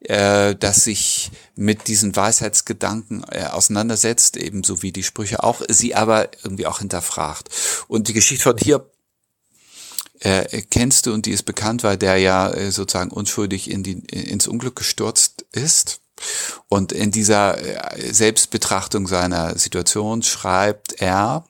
äh, 0.00 0.54
das 0.54 0.84
sich 0.84 1.30
mit 1.56 1.88
diesen 1.88 2.16
Weisheitsgedanken 2.16 3.24
auseinandersetzt, 3.24 4.38
ebenso 4.38 4.82
wie 4.82 4.92
die 4.92 5.02
Sprüche 5.02 5.42
auch, 5.42 5.60
sie 5.68 5.94
aber 5.94 6.30
irgendwie 6.42 6.66
auch 6.66 6.78
hinterfragt. 6.78 7.48
Und 7.86 8.08
die 8.08 8.14
Geschichte 8.14 8.44
von 8.44 8.56
Hiob 8.56 8.97
äh, 10.20 10.62
kennst 10.62 11.06
du 11.06 11.12
und 11.12 11.26
die 11.26 11.32
ist 11.32 11.44
bekannt, 11.44 11.84
weil 11.84 11.96
der 11.96 12.16
ja 12.16 12.50
äh, 12.50 12.70
sozusagen 12.70 13.10
unschuldig 13.10 13.70
in 13.70 13.82
die, 13.82 13.98
ins 13.98 14.48
Unglück 14.48 14.76
gestürzt 14.76 15.46
ist. 15.52 16.00
Und 16.68 16.92
in 16.92 17.10
dieser 17.10 17.58
äh, 17.58 18.12
Selbstbetrachtung 18.12 19.06
seiner 19.06 19.56
Situation 19.58 20.22
schreibt 20.22 21.00
er, 21.00 21.44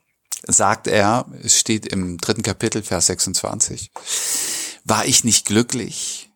sagt 0.45 0.87
er, 0.87 1.25
es 1.43 1.59
steht 1.59 1.87
im 1.87 2.17
dritten 2.17 2.43
Kapitel, 2.43 2.83
Vers 2.83 3.07
26, 3.07 3.91
war 4.85 5.05
ich 5.05 5.23
nicht 5.23 5.45
glücklich? 5.45 6.29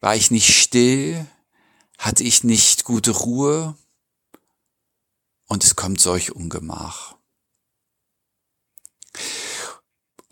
War 0.00 0.16
ich 0.16 0.30
nicht 0.30 0.56
still? 0.56 1.26
Hatte 1.98 2.24
ich 2.24 2.44
nicht 2.44 2.84
gute 2.84 3.10
Ruhe? 3.10 3.76
Und 5.46 5.64
es 5.64 5.76
kommt 5.76 6.00
solch 6.00 6.32
Ungemach. 6.32 7.16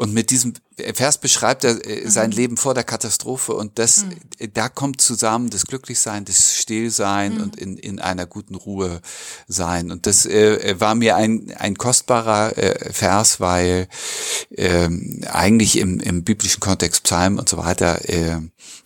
Und 0.00 0.14
mit 0.14 0.30
diesem 0.30 0.52
Vers 0.94 1.18
beschreibt 1.18 1.64
er 1.64 1.84
äh, 1.84 2.04
mhm. 2.04 2.08
sein 2.08 2.30
Leben 2.30 2.56
vor 2.56 2.72
der 2.72 2.84
Katastrophe 2.84 3.52
und 3.54 3.80
das, 3.80 4.04
mhm. 4.04 4.12
Äh, 4.38 4.48
da 4.48 4.68
kommt 4.68 5.00
zusammen 5.00 5.50
das 5.50 5.66
Glücklichsein, 5.66 6.24
das 6.24 6.56
Stillsein 6.56 7.34
mhm. 7.34 7.42
und 7.42 7.56
in, 7.56 7.76
in 7.76 7.98
einer 7.98 8.24
guten 8.24 8.54
Ruhe 8.54 9.00
sein. 9.48 9.90
Und 9.90 10.06
das 10.06 10.24
äh, 10.24 10.76
war 10.78 10.94
mir 10.94 11.16
ein, 11.16 11.52
ein 11.58 11.76
kostbarer 11.76 12.56
äh, 12.56 12.92
Vers, 12.92 13.40
weil 13.40 13.88
ähm, 14.52 15.20
eigentlich 15.26 15.76
im, 15.78 15.98
im 15.98 16.22
biblischen 16.22 16.60
Kontext 16.60 17.02
Psalm 17.02 17.36
und 17.36 17.48
so 17.48 17.56
weiter 17.56 18.08
äh, 18.08 18.38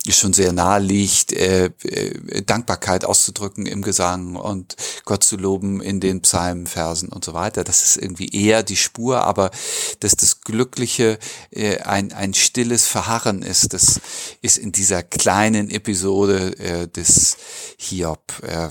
schon 0.09 0.33
sehr 0.33 0.51
nahe 0.51 0.81
liegt, 0.81 1.31
äh, 1.31 1.65
äh, 1.83 2.41
Dankbarkeit 2.41 3.05
auszudrücken 3.05 3.67
im 3.67 3.83
Gesang 3.83 4.35
und 4.35 4.75
Gott 5.05 5.23
zu 5.23 5.35
loben 5.35 5.81
in 5.81 5.99
den 5.99 6.21
Psalmenversen 6.21 7.09
und 7.09 7.25
so 7.25 7.33
weiter. 7.33 7.63
Das 7.63 7.83
ist 7.83 7.97
irgendwie 7.97 8.29
eher 8.29 8.63
die 8.63 8.77
Spur, 8.77 9.23
aber 9.23 9.51
dass 9.99 10.15
das 10.15 10.41
Glückliche 10.41 11.19
äh, 11.51 11.79
ein, 11.79 12.13
ein 12.13 12.33
stilles 12.33 12.87
Verharren 12.87 13.41
ist. 13.41 13.73
Das 13.73 13.99
ist 14.41 14.57
in 14.57 14.71
dieser 14.71 15.03
kleinen 15.03 15.69
Episode 15.69 16.57
äh, 16.57 16.87
des 16.87 17.37
Hiob 17.77 18.21
äh, 18.43 18.69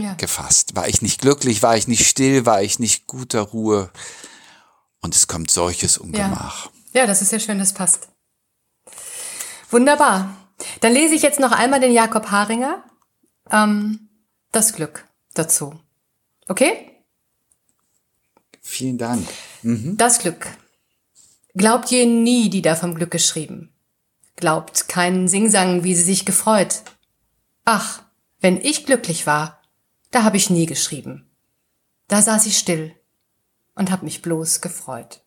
ja. 0.00 0.14
gefasst. 0.14 0.76
War 0.76 0.88
ich 0.88 1.00
nicht 1.00 1.20
glücklich, 1.22 1.62
war 1.62 1.76
ich 1.76 1.88
nicht 1.88 2.06
still, 2.06 2.44
war 2.44 2.62
ich 2.62 2.78
nicht 2.78 3.06
guter 3.06 3.40
Ruhe. 3.40 3.90
Und 5.00 5.14
es 5.14 5.28
kommt 5.28 5.50
solches 5.50 5.96
Ungemach. 5.96 6.70
Ja, 6.92 7.02
ja 7.02 7.06
das 7.06 7.22
ist 7.22 7.32
ja 7.32 7.38
schön, 7.38 7.58
das 7.58 7.72
passt. 7.72 8.08
Wunderbar. 9.70 10.36
Dann 10.80 10.92
lese 10.92 11.14
ich 11.14 11.22
jetzt 11.22 11.40
noch 11.40 11.52
einmal 11.52 11.80
den 11.80 11.92
Jakob 11.92 12.30
Haringer, 12.30 12.84
ähm, 13.50 14.08
das 14.52 14.74
Glück 14.74 15.04
dazu. 15.34 15.78
Okay? 16.48 16.90
Vielen 18.62 18.98
Dank. 18.98 19.26
Mhm. 19.62 19.96
Das 19.96 20.18
Glück. 20.18 20.46
Glaubt 21.54 21.90
je 21.90 22.06
nie, 22.06 22.50
die 22.50 22.62
da 22.62 22.74
vom 22.74 22.94
Glück 22.94 23.10
geschrieben. 23.10 23.72
Glaubt 24.36 24.88
keinen 24.88 25.28
Singsang, 25.28 25.84
wie 25.84 25.94
sie 25.94 26.02
sich 26.02 26.24
gefreut. 26.24 26.82
Ach, 27.64 28.02
wenn 28.40 28.60
ich 28.60 28.86
glücklich 28.86 29.26
war, 29.26 29.62
da 30.10 30.24
hab 30.24 30.34
ich 30.34 30.50
nie 30.50 30.66
geschrieben. 30.66 31.30
Da 32.08 32.20
saß 32.20 32.46
ich 32.46 32.58
still 32.58 32.94
und 33.74 33.90
hab 33.90 34.02
mich 34.02 34.22
bloß 34.22 34.60
gefreut. 34.60 35.22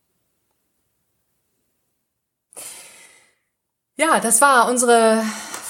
Ja, 3.95 4.19
das 4.19 4.41
war 4.41 4.69
unsere 4.69 5.23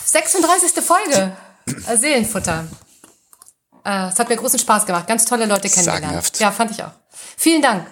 36. 0.06 0.84
Folge 0.84 1.36
Seelenfutter. 1.96 2.68
Äh, 3.88 4.10
es 4.10 4.20
hat 4.20 4.28
mir 4.28 4.36
großen 4.36 4.60
Spaß 4.60 4.86
gemacht. 4.86 5.08
Ganz 5.08 5.24
tolle 5.24 5.46
Leute 5.46 5.70
kennengelernt. 5.70 6.04
Sagenhaft. 6.04 6.40
Ja, 6.40 6.52
fand 6.52 6.72
ich 6.72 6.84
auch. 6.84 6.92
Vielen 7.38 7.62
Dank. 7.62 7.88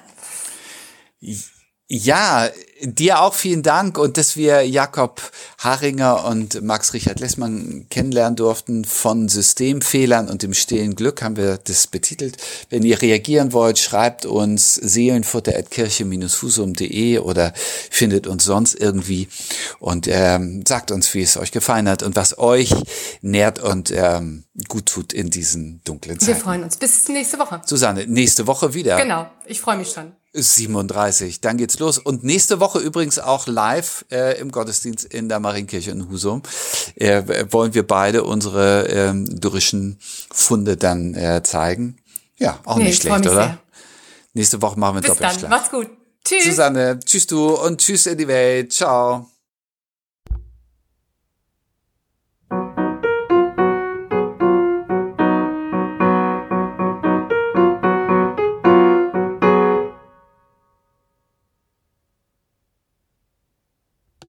Ja, 1.87 2.49
dir 2.81 3.21
auch 3.21 3.35
vielen 3.35 3.61
Dank 3.61 3.99
und 3.99 4.17
dass 4.17 4.35
wir 4.35 4.67
Jakob 4.67 5.21
Haringer 5.59 6.25
und 6.25 6.63
Max 6.63 6.93
Richard 6.93 7.19
Lessmann 7.19 7.85
kennenlernen 7.91 8.35
durften 8.35 8.85
von 8.85 9.29
Systemfehlern 9.29 10.27
und 10.27 10.41
dem 10.41 10.55
stillen 10.55 10.95
Glück 10.95 11.21
haben 11.21 11.37
wir 11.37 11.59
das 11.59 11.85
betitelt. 11.85 12.37
Wenn 12.71 12.81
ihr 12.81 13.03
reagieren 13.03 13.53
wollt, 13.53 13.77
schreibt 13.77 14.25
uns 14.25 14.73
seelenfutter.kirche-husum.de 14.73 17.19
oder 17.19 17.53
findet 17.55 18.25
uns 18.25 18.45
sonst 18.45 18.73
irgendwie 18.73 19.27
und 19.79 20.07
ähm, 20.09 20.63
sagt 20.67 20.89
uns, 20.89 21.13
wie 21.13 21.21
es 21.21 21.37
euch 21.37 21.51
gefallen 21.51 21.87
hat 21.87 22.01
und 22.01 22.15
was 22.15 22.39
euch 22.39 22.73
nährt 23.21 23.59
und 23.59 23.91
ähm, 23.91 24.45
gut 24.67 24.87
tut 24.87 25.13
in 25.13 25.29
diesen 25.29 25.81
dunklen 25.83 26.19
Zeiten. 26.19 26.35
Wir 26.35 26.43
freuen 26.43 26.63
uns. 26.63 26.77
Bis 26.77 27.07
nächste 27.09 27.37
Woche. 27.37 27.61
Susanne, 27.63 28.07
nächste 28.07 28.47
Woche 28.47 28.73
wieder. 28.73 28.97
Genau, 28.97 29.29
ich 29.45 29.61
freue 29.61 29.77
mich 29.77 29.91
schon. 29.91 30.13
37. 30.35 31.41
Dann 31.41 31.57
geht's 31.57 31.79
los. 31.79 31.97
Und 31.97 32.23
nächste 32.23 32.59
Woche 32.59 32.79
übrigens 32.79 33.19
auch 33.19 33.47
live 33.47 34.05
äh, 34.11 34.39
im 34.39 34.51
Gottesdienst 34.51 35.05
in 35.05 35.29
der 35.29 35.39
Marienkirche 35.39 35.91
in 35.91 36.09
Husum 36.09 36.43
äh, 36.95 37.23
wollen 37.49 37.73
wir 37.73 37.87
beide 37.87 38.23
unsere 38.23 38.87
ähm, 38.87 39.39
dürrischen 39.39 39.97
Funde 40.31 40.77
dann 40.77 41.13
äh, 41.13 41.41
zeigen. 41.43 41.97
Ja, 42.37 42.59
auch 42.65 42.77
nee, 42.77 42.85
nicht 42.85 43.01
schlecht, 43.01 43.21
oder? 43.21 43.33
Sehr. 43.33 43.57
Nächste 44.33 44.61
Woche 44.61 44.77
machen 44.79 44.95
wir 44.95 45.01
Bis 45.01 45.09
Doppelschlag. 45.11 45.41
Dann. 45.41 45.49
Macht's 45.49 45.71
gut. 45.71 45.89
Tschüss. 46.25 46.45
Susanne, 46.45 46.99
tschüss 47.03 47.27
du 47.27 47.53
und 47.53 47.79
tschüss 47.79 48.05
in 48.07 48.17
die 48.17 48.27
Welt. 48.27 48.73
Ciao. 48.73 49.29